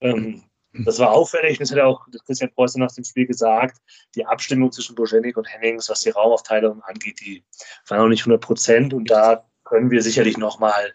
[0.00, 0.42] ähm,
[0.84, 3.78] das war auffällig, das hat ja auch Christian Preußer nach dem Spiel gesagt,
[4.14, 7.44] die Abstimmung zwischen Bojenik und Hennings, was die Raumaufteilung angeht, die
[7.88, 10.94] war noch nicht 100 Prozent und da können wir sicherlich nochmal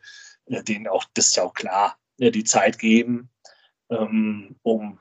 [0.52, 3.30] äh, den auch, das ist ja auch klar, äh, die Zeit geben,
[3.90, 5.00] ähm, um,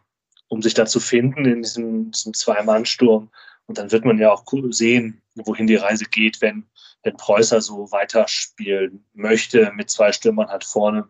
[0.48, 3.30] um sich da zu finden in diesem, diesem Zwei-Mann-Sturm.
[3.66, 6.68] Und dann wird man ja auch sehen, wohin die Reise geht, wenn,
[7.02, 11.08] wenn Preußer so weiterspielen möchte mit zwei Stürmern halt vorne.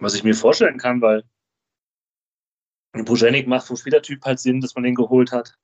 [0.00, 1.24] Was ich mir vorstellen kann, weil
[2.92, 5.56] Bojenik macht vom Spielertyp halt Sinn, dass man den geholt hat.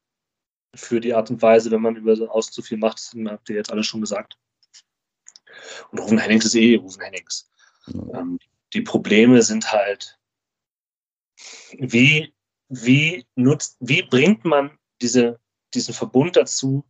[0.75, 3.57] Für die Art und Weise, wenn man über so aus zu viel macht, habt ihr
[3.57, 4.39] jetzt alles schon gesagt.
[5.91, 7.51] Und Rufen Hennings ist eh Rufen Hennings.
[7.89, 8.39] Ähm,
[8.73, 10.19] die Probleme sind halt,
[11.79, 12.35] wie,
[12.69, 15.41] wie nutzt, wie bringt man diese,
[15.75, 16.85] diesen Verbund dazu,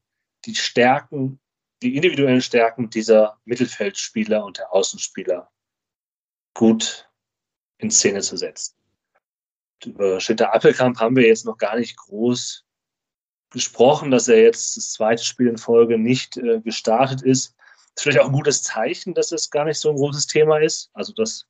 [0.44, 1.40] die Stärken,
[1.82, 5.50] die individuellen Stärken dieser Mittelfeldspieler und der Außenspieler
[6.54, 7.10] gut
[7.78, 8.76] in Szene zu setzen.
[9.84, 12.64] Über Schitter Appelkamp haben wir jetzt noch gar nicht groß
[13.50, 17.54] gesprochen, dass er jetzt das zweite Spiel in Folge nicht äh, gestartet ist.
[17.96, 20.90] Ist vielleicht auch ein gutes Zeichen, dass es gar nicht so ein großes Thema ist.
[20.94, 21.46] Also, dass,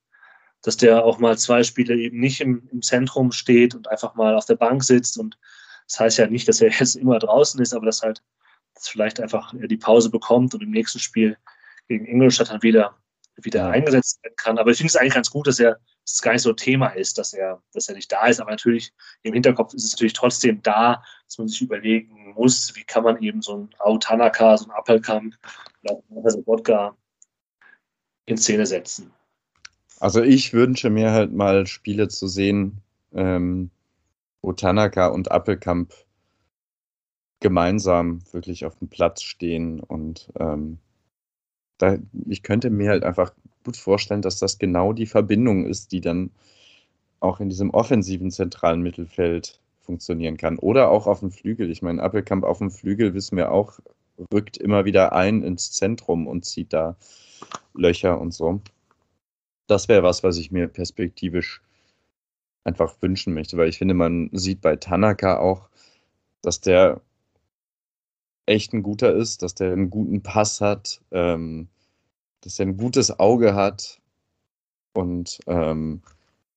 [0.62, 4.34] dass der auch mal zwei Spiele eben nicht im, im Zentrum steht und einfach mal
[4.34, 5.18] auf der Bank sitzt.
[5.18, 5.38] Und
[5.88, 8.22] das heißt ja nicht, dass er jetzt immer draußen ist, aber dass halt
[8.74, 11.36] dass vielleicht einfach die Pause bekommt und im nächsten Spiel
[11.88, 12.96] gegen Ingolstadt dann wieder,
[13.36, 14.58] wieder eingesetzt werden kann.
[14.58, 16.88] Aber ich finde es eigentlich ganz gut, dass er es gar nicht so ein Thema
[16.88, 18.40] ist, dass er, dass er nicht da ist.
[18.40, 18.92] Aber natürlich
[19.22, 23.22] im Hinterkopf ist es natürlich trotzdem da, dass man sich überlegen muss, wie kann man
[23.22, 25.34] eben so ein Autanaka, so ein Appelkamp
[26.10, 26.96] oder so Wodka
[28.26, 29.12] in Szene setzen.
[30.00, 32.82] Also ich wünsche mir halt mal Spiele zu sehen,
[33.14, 33.70] ähm,
[34.42, 35.94] wo Tanaka und Appelkamp
[37.40, 40.78] gemeinsam wirklich auf dem Platz stehen und ähm,
[41.78, 43.32] da, ich könnte mir halt einfach
[43.64, 46.30] gut vorstellen, dass das genau die Verbindung ist, die dann
[47.20, 50.58] auch in diesem offensiven zentralen Mittelfeld funktionieren kann.
[50.58, 51.70] Oder auch auf dem Flügel.
[51.70, 53.80] Ich meine, Appelkamp auf dem Flügel, wissen wir auch,
[54.32, 56.96] rückt immer wieder ein ins Zentrum und zieht da
[57.74, 58.60] Löcher und so.
[59.66, 61.62] Das wäre was, was ich mir perspektivisch
[62.64, 65.68] einfach wünschen möchte, weil ich finde, man sieht bei Tanaka auch,
[66.42, 67.00] dass der
[68.46, 71.68] echt ein guter ist, dass der einen guten Pass hat, ähm,
[72.44, 74.00] dass er ein gutes Auge hat.
[74.92, 76.02] Und ähm,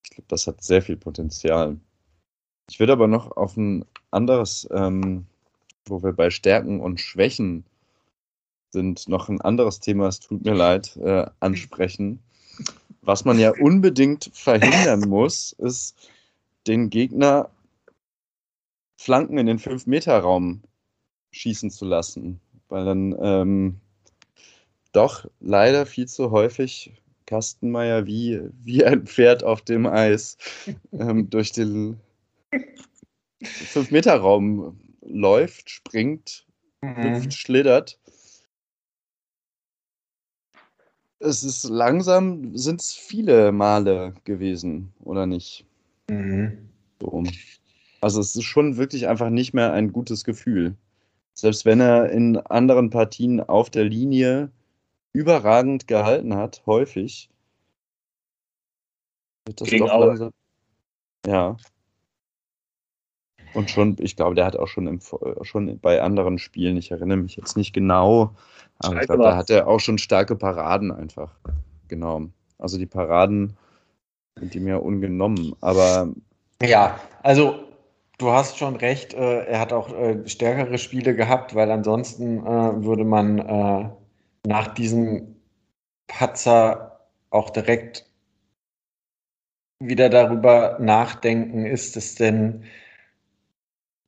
[0.04, 1.78] ich glaube, das hat sehr viel Potenzial.
[2.70, 5.26] Ich würde aber noch auf ein anderes, ähm,
[5.86, 7.64] wo wir bei Stärken und Schwächen
[8.72, 12.20] sind, noch ein anderes Thema, es tut mir leid, äh, ansprechen.
[13.02, 15.96] Was man ja unbedingt verhindern muss, ist,
[16.68, 17.50] den Gegner
[18.98, 20.62] Flanken in den 5-Meter-Raum
[21.32, 22.42] schießen zu lassen.
[22.68, 23.80] Weil dann ähm,
[24.92, 26.94] doch leider viel zu häufig
[27.26, 30.38] Kastenmeier wie, wie ein Pferd auf dem Eis
[30.94, 32.00] ähm, durch den
[33.44, 36.46] 5-Meter-Raum läuft, springt,
[36.82, 37.30] mhm.
[37.30, 38.00] schlittert.
[41.20, 45.66] Es ist langsam, sind es viele Male gewesen, oder nicht?
[46.10, 46.70] Mhm.
[47.02, 47.24] So.
[48.02, 50.76] Also es ist schon wirklich einfach nicht mehr ein gutes Gefühl.
[51.34, 54.52] Selbst wenn er in anderen Partien auf der Linie
[55.18, 57.30] überragend gehalten hat, häufig.
[59.46, 60.32] Wird das Gegen doch langsam.
[61.26, 61.58] Ja.
[63.54, 65.00] Und schon, ich glaube, der hat auch schon, im,
[65.42, 68.36] schon bei anderen Spielen, ich erinnere mich jetzt nicht genau,
[68.78, 71.32] aber ich glaube, da hat er auch schon starke Paraden einfach.
[71.88, 72.28] Genau.
[72.60, 73.58] Also die Paraden
[74.38, 75.56] sind ihm ja ungenommen.
[75.62, 76.14] Aber.
[76.62, 77.56] Ja, also
[78.20, 82.84] du hast schon recht, äh, er hat auch äh, stärkere Spiele gehabt, weil ansonsten äh,
[82.84, 83.90] würde man äh,
[84.48, 85.36] nach diesem
[86.08, 88.10] Patzer auch direkt
[89.80, 92.64] wieder darüber nachdenken, ist es denn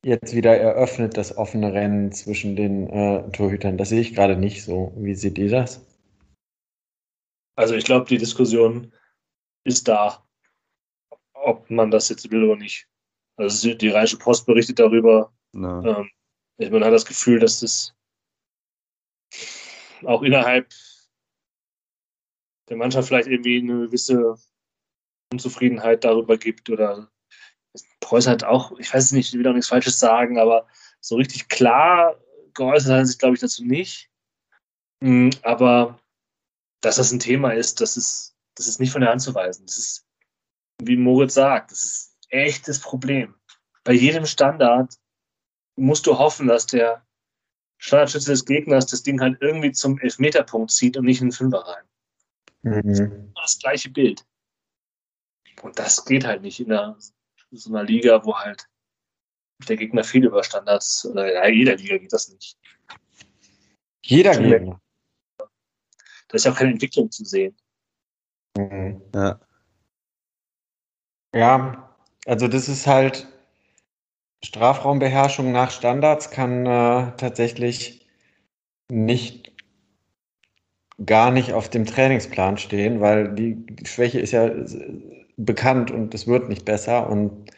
[0.02, 3.76] jetzt wieder eröffnet, das offene Rennen zwischen den äh, Torhütern.
[3.76, 4.92] Das sehe ich gerade nicht so.
[4.96, 5.86] Wie seht ihr das?
[7.56, 8.92] Also ich glaube, die Diskussion
[9.64, 10.26] ist da,
[11.34, 12.88] ob man das jetzt will oder nicht.
[13.36, 15.30] Also die Rheinische Post berichtet darüber.
[15.54, 16.08] Ähm,
[16.58, 17.94] man hat das Gefühl, dass das
[20.06, 20.72] auch innerhalb
[22.68, 24.36] der Mannschaft vielleicht irgendwie eine gewisse
[25.32, 27.10] Unzufriedenheit darüber gibt oder
[28.00, 30.66] Preuß hat auch, ich weiß nicht, ich will auch nichts Falsches sagen, aber
[31.00, 32.18] so richtig klar
[32.54, 34.10] geäußert hat er sich, glaube ich, dazu nicht.
[35.00, 36.00] Mm, aber
[36.80, 39.66] dass das ein Thema ist, das ist, das ist nicht von der Hand zu weisen.
[39.66, 40.06] Das ist,
[40.82, 43.34] wie Moritz sagt, das ist echtes Problem.
[43.84, 44.94] Bei jedem Standard
[45.76, 47.06] musst du hoffen, dass der
[47.80, 51.60] Standardschütze des Gegners das Ding halt irgendwie zum Elfmeterpunkt zieht und nicht in den Fünfer
[51.60, 51.84] rein.
[52.62, 53.32] Mhm.
[53.34, 54.24] Das gleiche Bild.
[55.62, 56.96] Und das geht halt nicht in der
[57.52, 58.68] so einer Liga, wo halt
[59.66, 62.56] der Gegner viel über Standards, oder ja, jeder Liga geht das nicht.
[64.02, 64.80] Jeder Gegner.
[65.38, 67.56] Da ist ja auch keine Entwicklung zu sehen.
[68.56, 69.02] Mhm.
[69.14, 69.40] Ja.
[71.34, 73.26] Ja, also das ist halt
[74.42, 78.06] Strafraumbeherrschung nach Standards kann äh, tatsächlich
[78.88, 79.52] nicht
[81.04, 84.50] gar nicht auf dem Trainingsplan stehen, weil die, Schwäche ist ja
[85.36, 87.08] bekannt und es wird nicht besser.
[87.08, 87.50] Und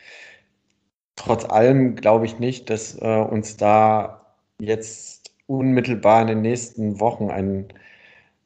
[1.17, 7.31] trotz allem glaube ich nicht, dass äh, uns da jetzt unmittelbar in den nächsten Wochen
[7.31, 7.69] ein,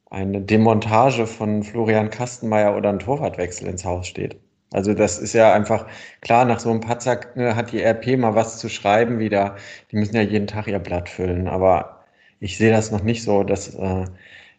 [0.09, 4.37] eine Demontage von Florian Kastenmeier oder ein Torwartwechsel ins Haus steht.
[4.71, 5.87] Also das ist ja einfach
[6.21, 9.55] klar, nach so einem Patzer äh, hat die RP mal was zu schreiben wieder.
[9.91, 11.47] Die müssen ja jeden Tag ihr Blatt füllen.
[11.47, 12.05] Aber
[12.39, 14.05] ich sehe das noch nicht so, dass äh,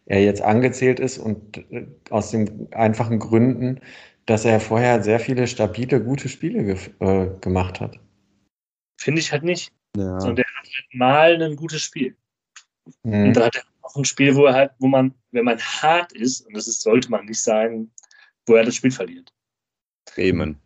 [0.05, 3.79] er jetzt angezählt ist und äh, aus den einfachen Gründen,
[4.25, 7.99] dass er vorher sehr viele stabile, gute Spiele ge äh, gemacht hat.
[8.99, 9.71] Finde ich halt nicht.
[9.95, 10.19] Ja.
[10.19, 12.15] Sondern der hat halt mal ein gutes Spiel.
[13.03, 13.27] Mhm.
[13.27, 16.13] Und dann hat er auch ein Spiel, wo er halt, wo man, wenn man hart
[16.13, 17.91] ist, und das ist, sollte man nicht sagen,
[18.45, 19.31] wo er das Spiel verliert.
[20.13, 20.59] Bremen.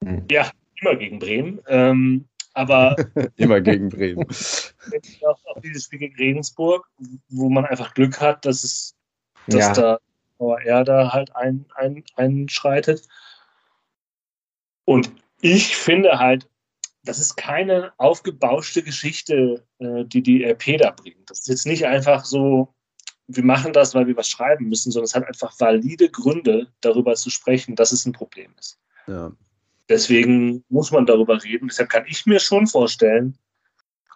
[0.00, 0.26] Mhm.
[0.30, 0.50] Ja,
[0.80, 1.60] immer gegen Bremen.
[1.68, 2.24] Ähm,
[2.54, 2.96] aber
[3.36, 4.26] immer gegen Bremen.
[5.26, 6.88] auch, auch dieses Spiel gegen Regensburg,
[7.28, 8.96] wo man einfach Glück hat, dass es,
[9.46, 9.72] dass ja.
[9.72, 10.00] da
[10.64, 13.06] er da halt ein, ein, einschreitet.
[14.84, 16.48] Und ich finde halt,
[17.04, 21.30] das ist keine aufgebauschte Geschichte, äh, die die RP da bringt.
[21.30, 22.74] Das ist jetzt nicht einfach so,
[23.36, 27.14] wir machen das, weil wir was schreiben müssen, sondern es hat einfach valide Gründe, darüber
[27.14, 28.78] zu sprechen, dass es ein Problem ist.
[29.06, 29.32] Ja.
[29.88, 31.68] Deswegen muss man darüber reden.
[31.68, 33.36] Deshalb kann ich mir schon vorstellen,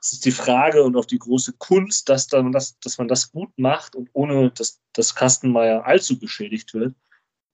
[0.00, 3.32] es ist die Frage und auch die große Kunst, dass, dann das, dass man das
[3.32, 6.94] gut macht und ohne dass das Kastenmeier allzu geschädigt wird.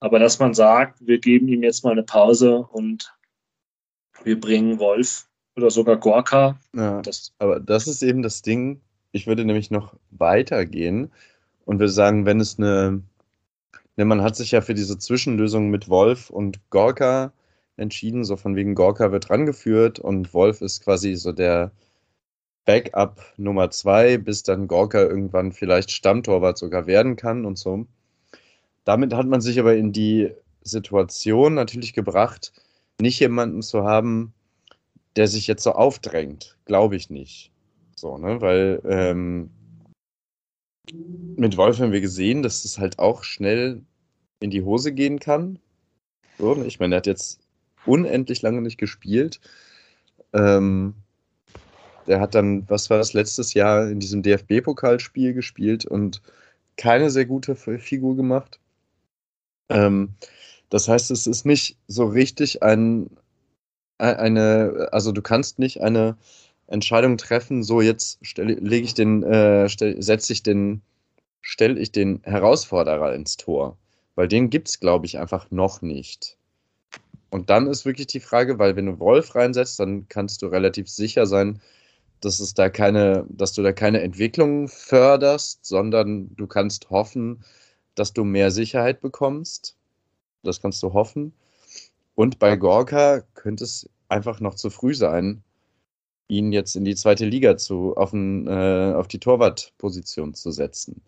[0.00, 3.14] Aber dass man sagt, wir geben ihm jetzt mal eine Pause und
[4.24, 6.58] wir bringen Wolf oder sogar Gorka.
[6.74, 8.80] Ja, das aber das ist eben das Ding.
[9.12, 11.12] Ich würde nämlich noch weitergehen
[11.64, 13.02] und würde sagen, wenn es eine,
[13.96, 17.32] ne, man hat sich ja für diese Zwischenlösung mit Wolf und Gorka
[17.76, 21.72] entschieden, so von wegen Gorka wird rangeführt und Wolf ist quasi so der,
[22.70, 27.86] Backup Nummer zwei, bis dann Gorka irgendwann vielleicht Stammtorwart sogar werden kann und so.
[28.84, 30.30] Damit hat man sich aber in die
[30.62, 32.52] Situation natürlich gebracht,
[33.00, 34.34] nicht jemanden zu haben,
[35.16, 36.58] der sich jetzt so aufdrängt.
[36.64, 37.50] Glaube ich nicht.
[37.96, 38.40] So, ne?
[38.40, 39.50] Weil ähm,
[40.92, 43.82] mit Wolf haben wir gesehen, dass es halt auch schnell
[44.40, 45.58] in die Hose gehen kann.
[46.38, 46.66] So, ne?
[46.66, 47.40] ich meine, er hat jetzt
[47.86, 49.40] unendlich lange nicht gespielt.
[50.32, 50.94] Ähm,
[52.06, 56.22] der hat dann, was war das, letztes Jahr in diesem DFB-Pokalspiel gespielt und
[56.76, 58.58] keine sehr gute Figur gemacht.
[59.68, 60.14] Ähm,
[60.70, 63.10] das heißt, es ist nicht so richtig ein,
[63.98, 66.16] eine, also du kannst nicht eine
[66.70, 70.82] Entscheidung treffen, so jetzt lege ich den, äh, setze ich den,
[71.42, 73.76] stelle ich den Herausforderer ins Tor.
[74.14, 76.36] Weil den gibt es, glaube ich, einfach noch nicht.
[77.30, 80.88] Und dann ist wirklich die Frage, weil wenn du Wolf reinsetzt, dann kannst du relativ
[80.88, 81.60] sicher sein,
[82.20, 87.44] dass es da keine, dass du da keine Entwicklung förderst, sondern du kannst hoffen,
[87.94, 89.76] dass du mehr Sicherheit bekommst.
[90.42, 91.32] Das kannst du hoffen.
[92.14, 95.42] Und bei Gorka könnte es einfach noch zu früh sein,
[96.30, 101.02] ihn jetzt in die zweite Liga zu, auf, ein, äh, auf die Torwartposition zu setzen.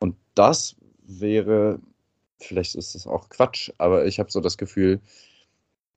[0.00, 1.80] Und das wäre,
[2.40, 5.00] vielleicht ist das auch Quatsch, aber ich habe so das Gefühl,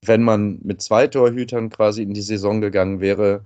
[0.04, 3.44] wenn man mit zwei Torhütern quasi in die Saison gegangen wäre,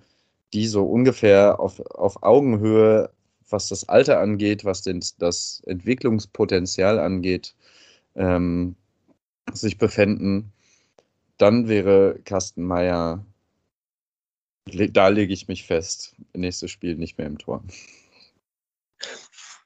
[0.54, 3.12] die so ungefähr auf, auf Augenhöhe,
[3.50, 7.56] was das Alter angeht, was den, das Entwicklungspotenzial angeht,
[8.16, 8.76] ähm,
[9.54, 10.52] sich befänden,
[11.38, 13.26] dann wäre Kastenmeier,
[14.70, 17.64] da lege ich mich fest, nächstes Spiel nicht mehr im Tor.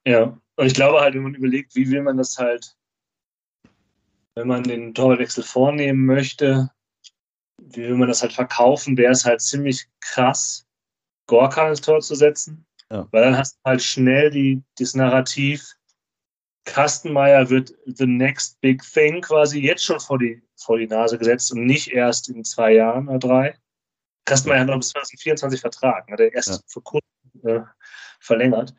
[0.06, 2.76] Ja, und ich glaube halt, wenn man überlegt, wie will man das halt,
[4.36, 6.70] wenn man den Torwechsel vornehmen möchte,
[7.58, 10.66] wie will man das halt verkaufen, wäre es halt ziemlich krass,
[11.28, 12.66] Gorka ins Tor zu setzen.
[12.92, 13.08] Ja.
[13.12, 15.76] Weil dann hast du halt schnell die, das Narrativ,
[16.66, 21.52] Kastenmeier wird the next big thing quasi jetzt schon vor die, vor die Nase gesetzt
[21.52, 23.58] und nicht erst in zwei Jahren oder drei.
[24.26, 26.60] Kastenmeier hat noch bis 2024 Vertrag, hat er erst ja.
[26.68, 27.10] vor kurzem
[27.44, 27.62] äh,
[28.20, 28.74] verlängert.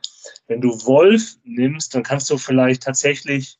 [0.46, 3.58] Wenn du Wolf nimmst, dann kannst du vielleicht tatsächlich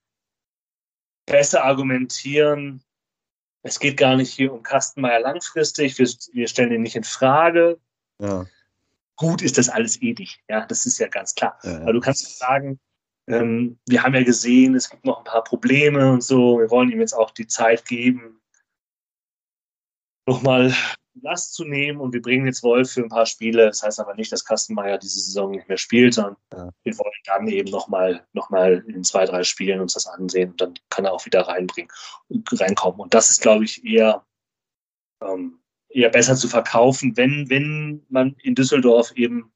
[1.27, 2.83] besser argumentieren,
[3.63, 7.81] es geht gar nicht hier um Kastenmeier langfristig, wir, wir stellen ihn nicht in Frage.
[8.19, 8.45] Ja.
[9.17, 11.59] Gut ist das alles ewig, ja, das ist ja ganz klar.
[11.63, 12.79] Ja, Aber du kannst sagen,
[13.27, 16.59] ähm, wir haben ja gesehen, es gibt noch ein paar Probleme und so.
[16.59, 18.43] Wir wollen ihm jetzt auch die Zeit geben,
[20.27, 20.75] nochmal
[21.23, 23.67] Last zu nehmen und wir bringen jetzt Wolf für ein paar Spiele.
[23.67, 26.71] Das heißt aber nicht, dass Kastenmeier diese Saison nicht mehr spielt, sondern ja.
[26.83, 30.61] wir wollen dann eben nochmal noch mal in zwei, drei Spielen uns das ansehen und
[30.61, 31.91] dann kann er auch wieder reinbringen,
[32.53, 33.01] reinkommen.
[33.01, 34.27] Und das ist, glaube ich, eher,
[35.23, 39.53] ähm, eher besser zu verkaufen, wenn, wenn man in Düsseldorf eben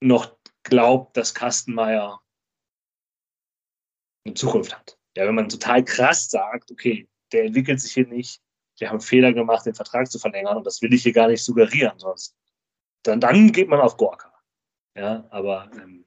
[0.00, 2.20] noch glaubt, dass Kastenmeier
[4.24, 4.98] eine Zukunft hat.
[5.16, 8.40] Ja, wenn man total krass sagt, okay, der entwickelt sich hier nicht,
[8.80, 11.44] wir haben Fehler gemacht, den Vertrag zu verlängern und das will ich hier gar nicht
[11.44, 12.36] suggerieren, sonst
[13.02, 14.32] dann, dann geht man auf Gorka.
[14.94, 16.04] Ja, aber ähm,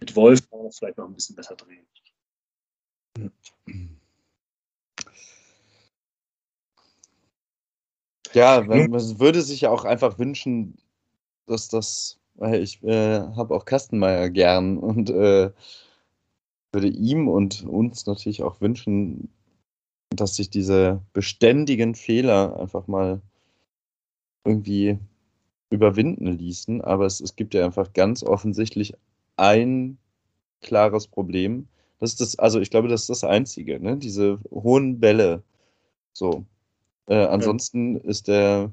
[0.00, 1.86] mit Wolf kann man das vielleicht noch ein bisschen besser drehen.
[8.32, 10.76] Ja, man, man würde sich ja auch einfach wünschen,
[11.46, 15.50] dass das, weil ich äh, habe auch Kastenmeier gern und äh,
[16.72, 19.32] würde ihm und uns natürlich auch wünschen,
[20.16, 23.20] dass sich diese beständigen Fehler einfach mal
[24.44, 24.98] irgendwie
[25.70, 26.80] überwinden ließen.
[26.80, 28.94] Aber es, es gibt ja einfach ganz offensichtlich
[29.36, 29.98] ein
[30.60, 31.68] klares Problem.
[31.98, 33.96] Das ist das, also ich glaube, das ist das Einzige, ne?
[33.96, 35.42] Diese hohen Bälle.
[36.12, 36.44] So.
[37.06, 38.00] Äh, ansonsten ja.
[38.02, 38.72] ist er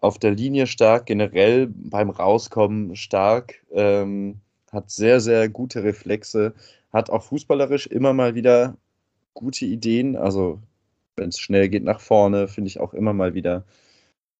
[0.00, 4.40] auf der Linie stark, generell beim Rauskommen stark, ähm,
[4.72, 6.54] hat sehr, sehr gute Reflexe,
[6.92, 8.76] hat auch fußballerisch immer mal wieder
[9.34, 10.16] gute Ideen.
[10.16, 10.60] Also,
[11.16, 13.64] wenn es schnell geht nach vorne, finde ich auch immer mal wieder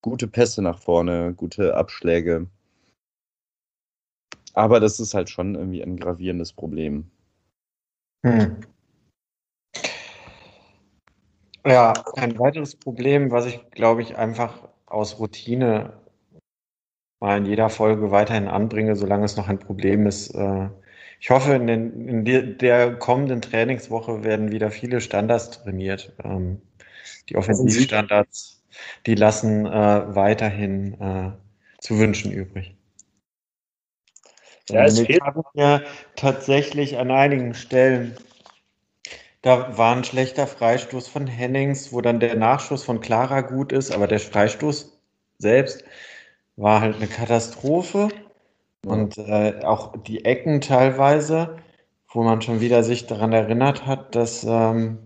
[0.03, 2.47] gute Pässe nach vorne, gute Abschläge.
[4.55, 7.11] Aber das ist halt schon irgendwie ein gravierendes Problem.
[8.25, 8.61] Hm.
[11.67, 15.93] Ja, ein weiteres Problem, was ich glaube ich einfach aus Routine
[17.21, 20.71] mal in jeder Folge weiterhin anbringe, solange es noch ein Problem ist, äh,
[21.21, 26.15] ich hoffe, in, den, in der, der kommenden Trainingswoche werden wieder viele Standards trainiert.
[26.25, 26.63] Ähm,
[27.29, 28.63] die Offensivstandards,
[29.05, 31.33] die lassen äh, weiterhin äh,
[31.79, 32.75] zu wünschen übrig.
[34.71, 35.21] Ja, es fehlt.
[35.55, 35.83] ja
[36.17, 38.17] tatsächlich an einigen Stellen.
[39.43, 43.91] Da war ein schlechter Freistoß von Hennings, wo dann der Nachschuss von Clara gut ist,
[43.91, 44.99] aber der Freistoß
[45.39, 45.85] selbst
[46.57, 48.09] war halt eine Katastrophe.
[48.87, 51.59] Und äh, auch die Ecken teilweise,
[52.13, 54.99] wo man schon wieder sich daran erinnert hat, dass ähm,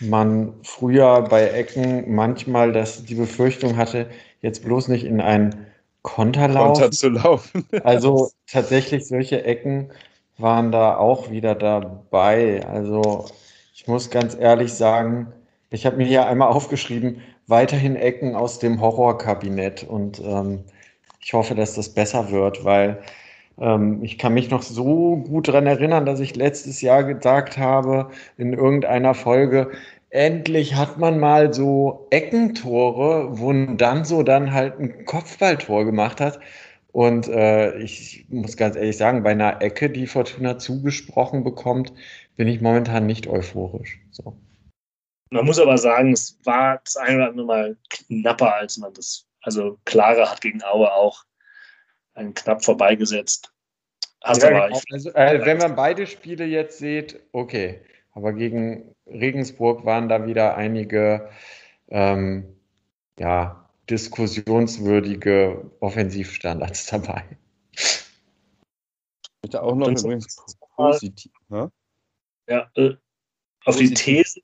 [0.00, 4.08] man früher bei Ecken manchmal das, die Befürchtung hatte,
[4.40, 5.66] jetzt bloß nicht in einen
[6.02, 7.66] Konter, Konter zu laufen.
[7.82, 9.90] also tatsächlich solche Ecken
[10.38, 12.64] waren da auch wieder dabei.
[12.66, 13.26] Also
[13.74, 15.32] ich muss ganz ehrlich sagen,
[15.70, 20.64] ich habe mir hier einmal aufgeschrieben, weiterhin Ecken aus dem Horrorkabinett und ähm,
[21.26, 23.02] ich hoffe, dass das besser wird, weil
[23.58, 28.12] ähm, ich kann mich noch so gut daran erinnern, dass ich letztes Jahr gesagt habe
[28.36, 29.72] in irgendeiner Folge,
[30.10, 36.38] endlich hat man mal so Eckentore, wo dann so dann halt ein Kopfballtor gemacht hat.
[36.92, 41.92] Und äh, ich muss ganz ehrlich sagen, bei einer Ecke, die Fortuna zugesprochen bekommt,
[42.36, 43.98] bin ich momentan nicht euphorisch.
[44.12, 44.36] So.
[45.30, 49.25] Man muss aber sagen, es war das eine oder andere Mal knapper, als man das
[49.46, 51.24] also Clara hat gegen Aue auch
[52.14, 53.52] einen knapp vorbeigesetzt.
[54.22, 54.80] Hast ja, aber, genau.
[54.90, 57.80] also, äh, wenn man beide Spiele jetzt sieht, okay.
[58.12, 61.30] Aber gegen Regensburg waren da wieder einige,
[61.88, 62.56] ähm,
[63.18, 67.24] ja, diskussionswürdige Offensivstandards dabei.
[67.72, 68.04] Ich
[69.42, 70.44] möchte auch noch übrigens
[70.74, 71.32] positiv.
[71.50, 71.70] Ja?
[72.48, 72.96] Ja, äh,
[73.64, 74.24] auf die Positiv.
[74.24, 74.40] These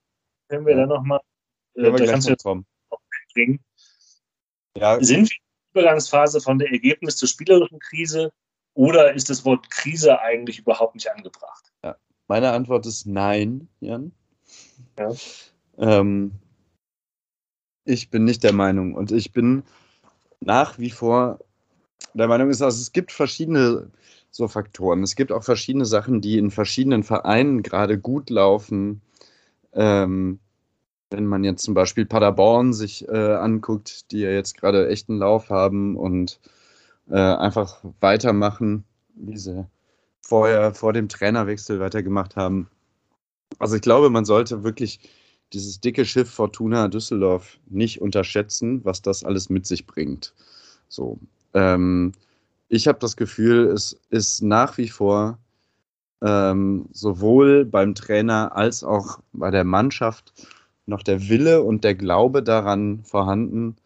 [0.49, 0.81] können wir Ja.
[0.81, 1.21] dann nochmal
[1.75, 2.67] äh, da kannst du kommen.
[3.35, 3.59] bringen.
[4.77, 8.33] Ja, Sind wir in der Übergangsphase von der Ergebnis zur spielerischen Krise
[8.75, 11.73] oder ist das Wort Krise eigentlich überhaupt nicht angebracht?
[12.29, 14.13] Meine Antwort ist nein, Jan.
[14.99, 15.13] Ja.
[15.77, 16.33] Ähm,
[17.85, 19.65] ich bin nicht der Meinung und ich bin
[20.41, 21.41] nach wie vor
[22.15, 23.91] der Meinung, ist, also es gibt verschiedene
[24.31, 25.03] so Faktoren.
[25.03, 29.03] Es gibt auch verschiedene Sachen, die in verschiedenen Vereinen gerade gut laufen.
[29.75, 30.41] Ähm,
[31.13, 35.19] wenn man jetzt zum Beispiel Paderborn sich äh, anguckt, die ja jetzt gerade echt einen
[35.19, 36.41] Lauf haben und
[37.11, 38.85] äh, einfach weitermachen,
[39.15, 39.67] wie sie
[40.21, 42.69] vorher vor dem Trainerwechsel weitergemacht haben.
[43.59, 45.01] Also ich glaube, man sollte wirklich
[45.53, 50.33] dieses dicke Schiff Fortuna Düsseldorf nicht unterschätzen, was das alles mit sich bringt.
[50.89, 51.19] So,
[51.53, 52.13] ähm,
[52.69, 55.39] ich habe das Gefühl, es ist nach wie vor
[56.23, 60.33] ähm, sowohl beim Trainer als auch bei der Mannschaft
[60.93, 63.77] noch der Wille und der Glaube daran vorhanden,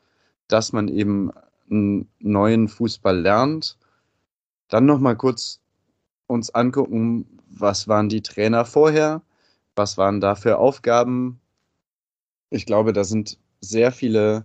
[0.49, 1.31] dass man eben
[1.71, 3.79] einen neuen Fußball lernt.
[4.69, 5.61] Dann noch mal kurz
[6.27, 9.23] uns angucken, was waren die Trainer vorher,
[9.77, 11.41] was waren da für Aufgaben.
[12.51, 14.45] Ich glaube, da sind sehr viele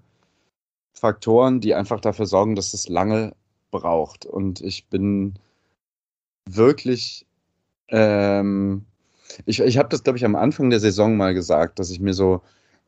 [0.94, 3.34] Faktoren, die einfach dafür sorgen, dass es lange
[3.72, 4.26] braucht.
[4.26, 5.34] Und ich bin
[6.48, 7.26] wirklich,
[7.88, 8.86] ähm,
[9.46, 12.14] ich, ich habe das, glaube ich, am Anfang der Saison mal gesagt, dass ich mir
[12.14, 12.42] so,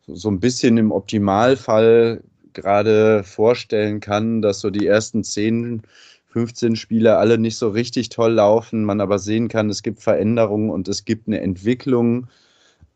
[0.08, 2.22] so ein bisschen im Optimalfall
[2.54, 5.84] gerade vorstellen kann, dass so die ersten 10,
[6.28, 10.70] 15 Spiele alle nicht so richtig toll laufen, man aber sehen kann, es gibt Veränderungen
[10.70, 12.28] und es gibt eine Entwicklung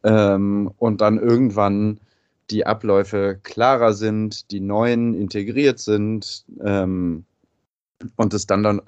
[0.04, 2.00] ähm, und dann irgendwann
[2.50, 7.26] die Abläufe klarer sind, die neuen integriert sind ähm,
[8.16, 8.82] und es dann dann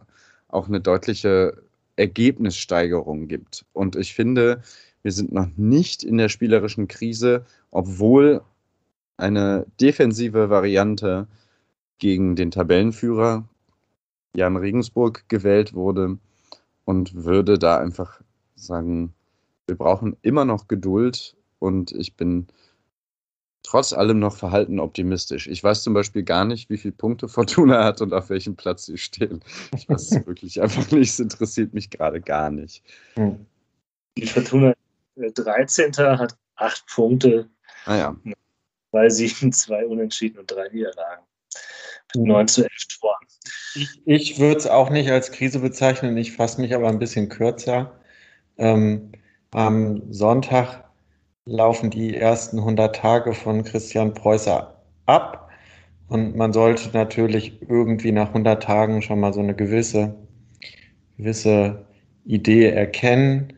[0.47, 1.61] auch eine deutliche
[1.99, 3.65] Ergebnissteigerung gibt.
[3.73, 4.61] Und ich finde,
[5.03, 8.41] wir sind noch nicht in der spielerischen Krise, obwohl
[9.17, 11.27] eine defensive Variante
[11.99, 13.47] gegen den Tabellenführer
[14.33, 16.17] Jan Regensburg gewählt wurde
[16.85, 18.21] und würde da einfach
[18.55, 19.13] sagen,
[19.67, 22.47] wir brauchen immer noch Geduld und ich bin
[23.63, 25.47] trotz allem noch verhalten optimistisch.
[25.47, 28.85] Ich weiß zum Beispiel gar nicht, wie viele Punkte Fortuna hat und auf welchem Platz
[28.85, 29.43] sie stehen.
[29.75, 31.09] Ich weiß es wirklich einfach nicht.
[31.09, 32.83] Es interessiert mich gerade gar nicht.
[33.15, 33.45] Hm.
[34.17, 34.73] Die Fortuna
[35.15, 35.95] äh, 13.
[35.97, 37.49] hat acht Punkte,
[37.85, 38.15] Naja,
[38.91, 41.23] zwei Siegen, zwei Unentschieden und drei Niederlagen.
[42.15, 43.27] Mit 9 zu 11 Toren.
[43.75, 47.29] Ich, ich würde es auch nicht als Krise bezeichnen, ich fasse mich aber ein bisschen
[47.29, 47.99] kürzer.
[48.57, 49.11] Ähm,
[49.51, 50.88] am Sonntag
[51.49, 54.75] laufen die ersten 100 Tage von Christian Preußer
[55.05, 55.49] ab
[56.07, 60.15] und man sollte natürlich irgendwie nach 100 Tagen schon mal so eine gewisse,
[61.17, 61.85] gewisse
[62.25, 63.53] Idee erkennen.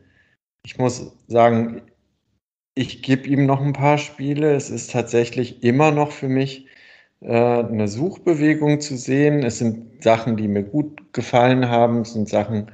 [0.66, 1.82] Ich muss sagen,
[2.76, 4.54] ich gebe ihm noch ein paar Spiele.
[4.54, 6.68] Es ist tatsächlich immer noch für mich
[7.22, 9.44] äh, eine Suchbewegung zu sehen.
[9.44, 12.02] Es sind Sachen, die mir gut gefallen haben.
[12.02, 12.72] Es sind Sachen,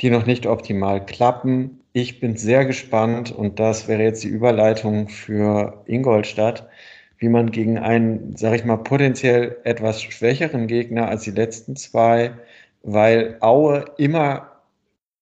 [0.00, 1.80] die noch nicht optimal klappen.
[1.98, 6.68] Ich bin sehr gespannt und das wäre jetzt die Überleitung für Ingolstadt,
[7.16, 12.34] wie man gegen einen, sage ich mal, potenziell etwas schwächeren Gegner als die letzten zwei,
[12.82, 14.60] weil Aue immer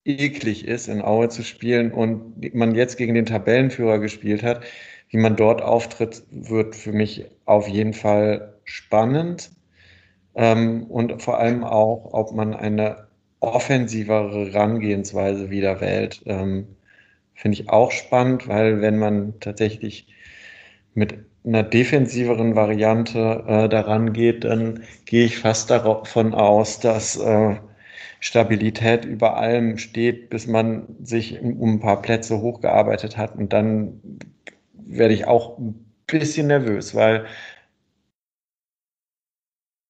[0.05, 4.65] eklig ist, in Aue zu spielen und man jetzt gegen den Tabellenführer gespielt hat,
[5.11, 9.53] wie man dort auftritt, wird für mich auf jeden Fall spannend.
[10.35, 13.04] Ähm, und vor allem auch, ob man eine
[13.49, 16.77] offensivere Herangehensweise wieder wählt, ähm,
[17.35, 20.09] finde ich auch spannend, weil wenn man tatsächlich
[20.95, 21.15] mit
[21.45, 27.57] einer defensiveren Variante äh, daran geht, dann gehe ich fast davon aus, dass äh,
[28.21, 33.37] Stabilität über allem steht, bis man sich um ein paar Plätze hochgearbeitet hat.
[33.37, 34.01] Und dann
[34.73, 37.27] werde ich auch ein bisschen nervös, weil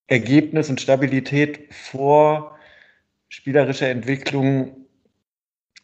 [0.08, 2.53] Ergebnis und Stabilität vor
[3.34, 4.86] spielerischer Entwicklung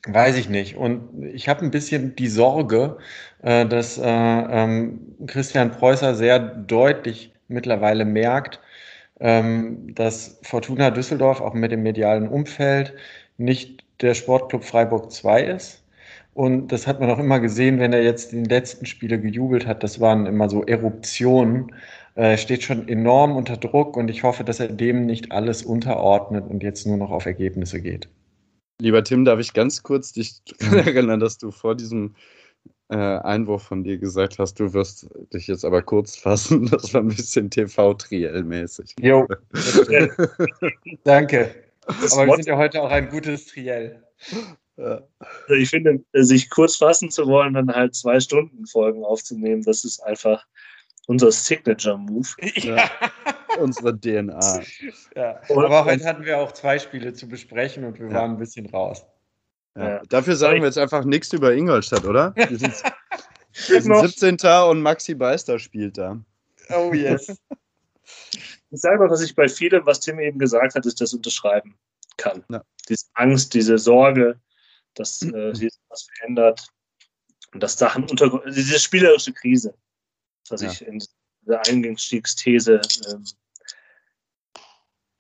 [0.07, 0.77] weiß ich nicht.
[0.77, 2.99] Und ich habe ein bisschen die Sorge,
[3.43, 8.61] äh, dass äh, ähm, Christian Preußer sehr deutlich mittlerweile merkt,
[9.19, 12.95] ähm, dass Fortuna Düsseldorf auch mit dem medialen Umfeld
[13.37, 15.85] nicht der Sportclub Freiburg 2 ist.
[16.35, 19.83] Und das hat man auch immer gesehen, wenn er jetzt die letzten Spiele gejubelt hat.
[19.83, 21.75] Das waren immer so Eruptionen.
[22.15, 26.45] Er steht schon enorm unter Druck und ich hoffe, dass er dem nicht alles unterordnet
[26.49, 28.09] und jetzt nur noch auf Ergebnisse geht.
[28.81, 32.15] Lieber Tim, darf ich ganz kurz dich daran erinnern, dass du vor diesem
[32.89, 36.67] äh, Einwurf von dir gesagt hast, du wirst dich jetzt aber kurz fassen.
[36.71, 38.97] Das war ein bisschen TV-Triell-mäßig.
[39.01, 39.29] Jo,
[41.05, 41.55] danke.
[41.87, 44.03] Das aber wir sind ja heute auch ein gutes Triell.
[44.77, 45.03] Ja.
[45.21, 49.85] Also ich finde, sich kurz fassen zu wollen, dann halt zwei Stunden Folgen aufzunehmen, das
[49.85, 50.45] ist einfach
[51.11, 52.29] unser Signature-Move.
[52.55, 52.89] Ja.
[53.59, 54.63] Unsere DNA.
[55.17, 55.41] Ja.
[55.49, 58.15] Aber heute hatten wir auch zwei Spiele zu besprechen und wir ja.
[58.15, 59.05] waren ein bisschen raus.
[59.77, 60.01] Ja.
[60.09, 62.33] Dafür sagen wir jetzt einfach nichts über Ingolstadt, oder?
[62.37, 62.83] Wir sind,
[63.69, 64.39] wir sind 17.
[64.69, 66.19] und Maxi Beister spielt da.
[66.71, 67.37] Oh yes.
[68.73, 71.75] Ich sage mal, dass ich bei vielem, was Tim eben gesagt hat, ist das unterschreiben
[72.17, 72.45] kann.
[72.49, 72.63] Ja.
[72.89, 74.39] Diese Angst, diese Sorge,
[74.95, 76.69] dass äh, sich was verändert
[77.53, 79.75] und dass Sachen unter diese spielerische Krise,
[80.49, 80.71] was ja.
[80.71, 80.99] ich in
[81.43, 82.81] dieser Einstiegsthese
[83.13, 83.25] ähm,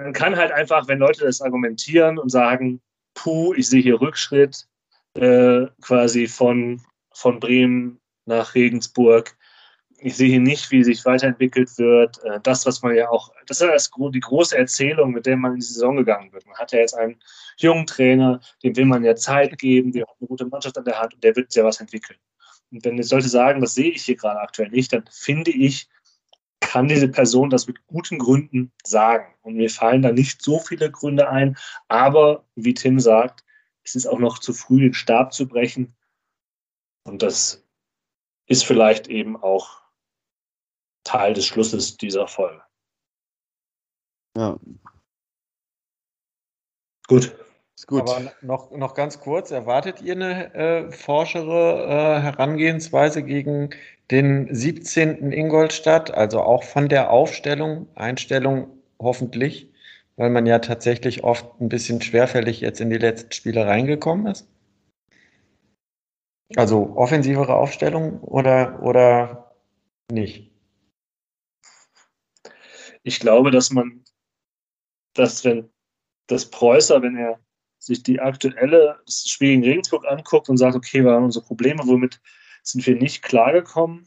[0.00, 2.80] man kann halt einfach, wenn Leute das argumentieren und sagen,
[3.14, 4.66] puh, ich sehe hier Rückschritt
[5.14, 6.80] äh, quasi von,
[7.12, 9.36] von Bremen nach Regensburg.
[9.98, 12.22] Ich sehe hier nicht, wie sich weiterentwickelt wird.
[12.24, 15.36] Äh, das, was man ja auch, das ist ja das, die große Erzählung, mit der
[15.36, 16.46] man in die Saison gegangen wird.
[16.46, 17.20] Man hat ja jetzt einen
[17.58, 20.98] jungen Trainer, dem will man ja Zeit geben, der hat eine gute Mannschaft an der
[20.98, 22.18] Hand und der wird ja was entwickeln.
[22.70, 25.88] Und wenn jetzt Leute sagen, das sehe ich hier gerade aktuell nicht, dann finde ich,
[26.60, 29.34] kann diese Person das mit guten Gründen sagen.
[29.42, 31.56] Und mir fallen da nicht so viele Gründe ein.
[31.88, 33.44] Aber wie Tim sagt,
[33.82, 35.96] es ist auch noch zu früh, den Stab zu brechen.
[37.04, 37.66] Und das
[38.46, 39.80] ist vielleicht eben auch
[41.04, 42.62] Teil des Schlusses dieser Folge.
[44.36, 44.58] Ja.
[47.08, 47.34] Gut.
[47.80, 48.02] Ist gut.
[48.02, 53.70] Aber noch, noch ganz kurz, erwartet ihr eine äh, forschere äh, Herangehensweise gegen
[54.10, 55.32] den 17.
[55.32, 59.72] Ingolstadt, also auch von der Aufstellung, Einstellung hoffentlich,
[60.16, 64.46] weil man ja tatsächlich oft ein bisschen schwerfällig jetzt in die letzten Spiele reingekommen ist?
[66.56, 69.54] Also offensivere Aufstellung oder, oder
[70.12, 70.52] nicht?
[73.04, 74.04] Ich glaube, dass man,
[75.14, 75.70] dass wenn
[76.26, 77.40] das Preußer, wenn er
[77.80, 82.20] sich die aktuelle Spiel in Regensburg anguckt und sagt, okay, wir haben unsere Probleme, womit
[82.62, 84.06] sind wir nicht klargekommen,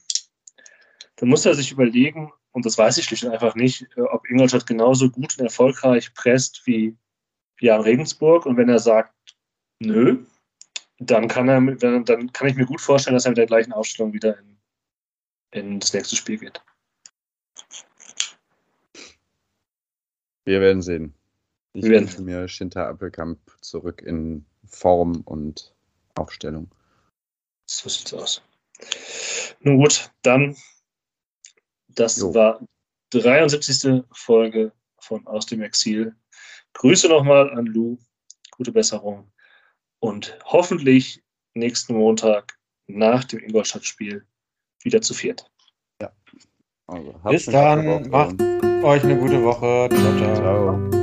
[1.18, 4.30] dann muss er sich überlegen, und das weiß ich schlicht und einfach nicht, äh, ob
[4.30, 6.96] Ingolstadt genauso gut und erfolgreich presst wie
[7.60, 8.46] Jan Regensburg.
[8.46, 9.14] Und wenn er sagt,
[9.80, 10.24] nö,
[11.00, 11.60] dann kann, er,
[12.02, 14.60] dann kann ich mir gut vorstellen, dass er mit der gleichen Ausstellung wieder in,
[15.52, 16.62] in das nächste Spiel geht.
[20.46, 21.16] Wir werden sehen.
[21.74, 25.74] Ich wünsche mir Shinta Appelkamp zurück in Form und
[26.16, 26.70] Aufstellung.
[27.66, 28.42] So sieht's aus.
[29.62, 30.56] Nun gut, dann,
[31.88, 32.34] das jo.
[32.34, 32.60] war
[33.12, 34.04] 73.
[34.12, 36.16] Folge von Aus dem Exil.
[36.74, 37.98] Grüße nochmal an Lou,
[38.52, 39.32] gute Besserung
[40.00, 41.24] und hoffentlich
[41.54, 44.26] nächsten Montag nach dem Ingolstadt-Spiel
[44.84, 45.50] wieder zu viert.
[46.02, 46.12] Ja.
[46.88, 49.90] Also, Bis dann, macht euch eine gute Woche.
[49.90, 50.36] Ciao, ciao.
[50.36, 51.03] ciao.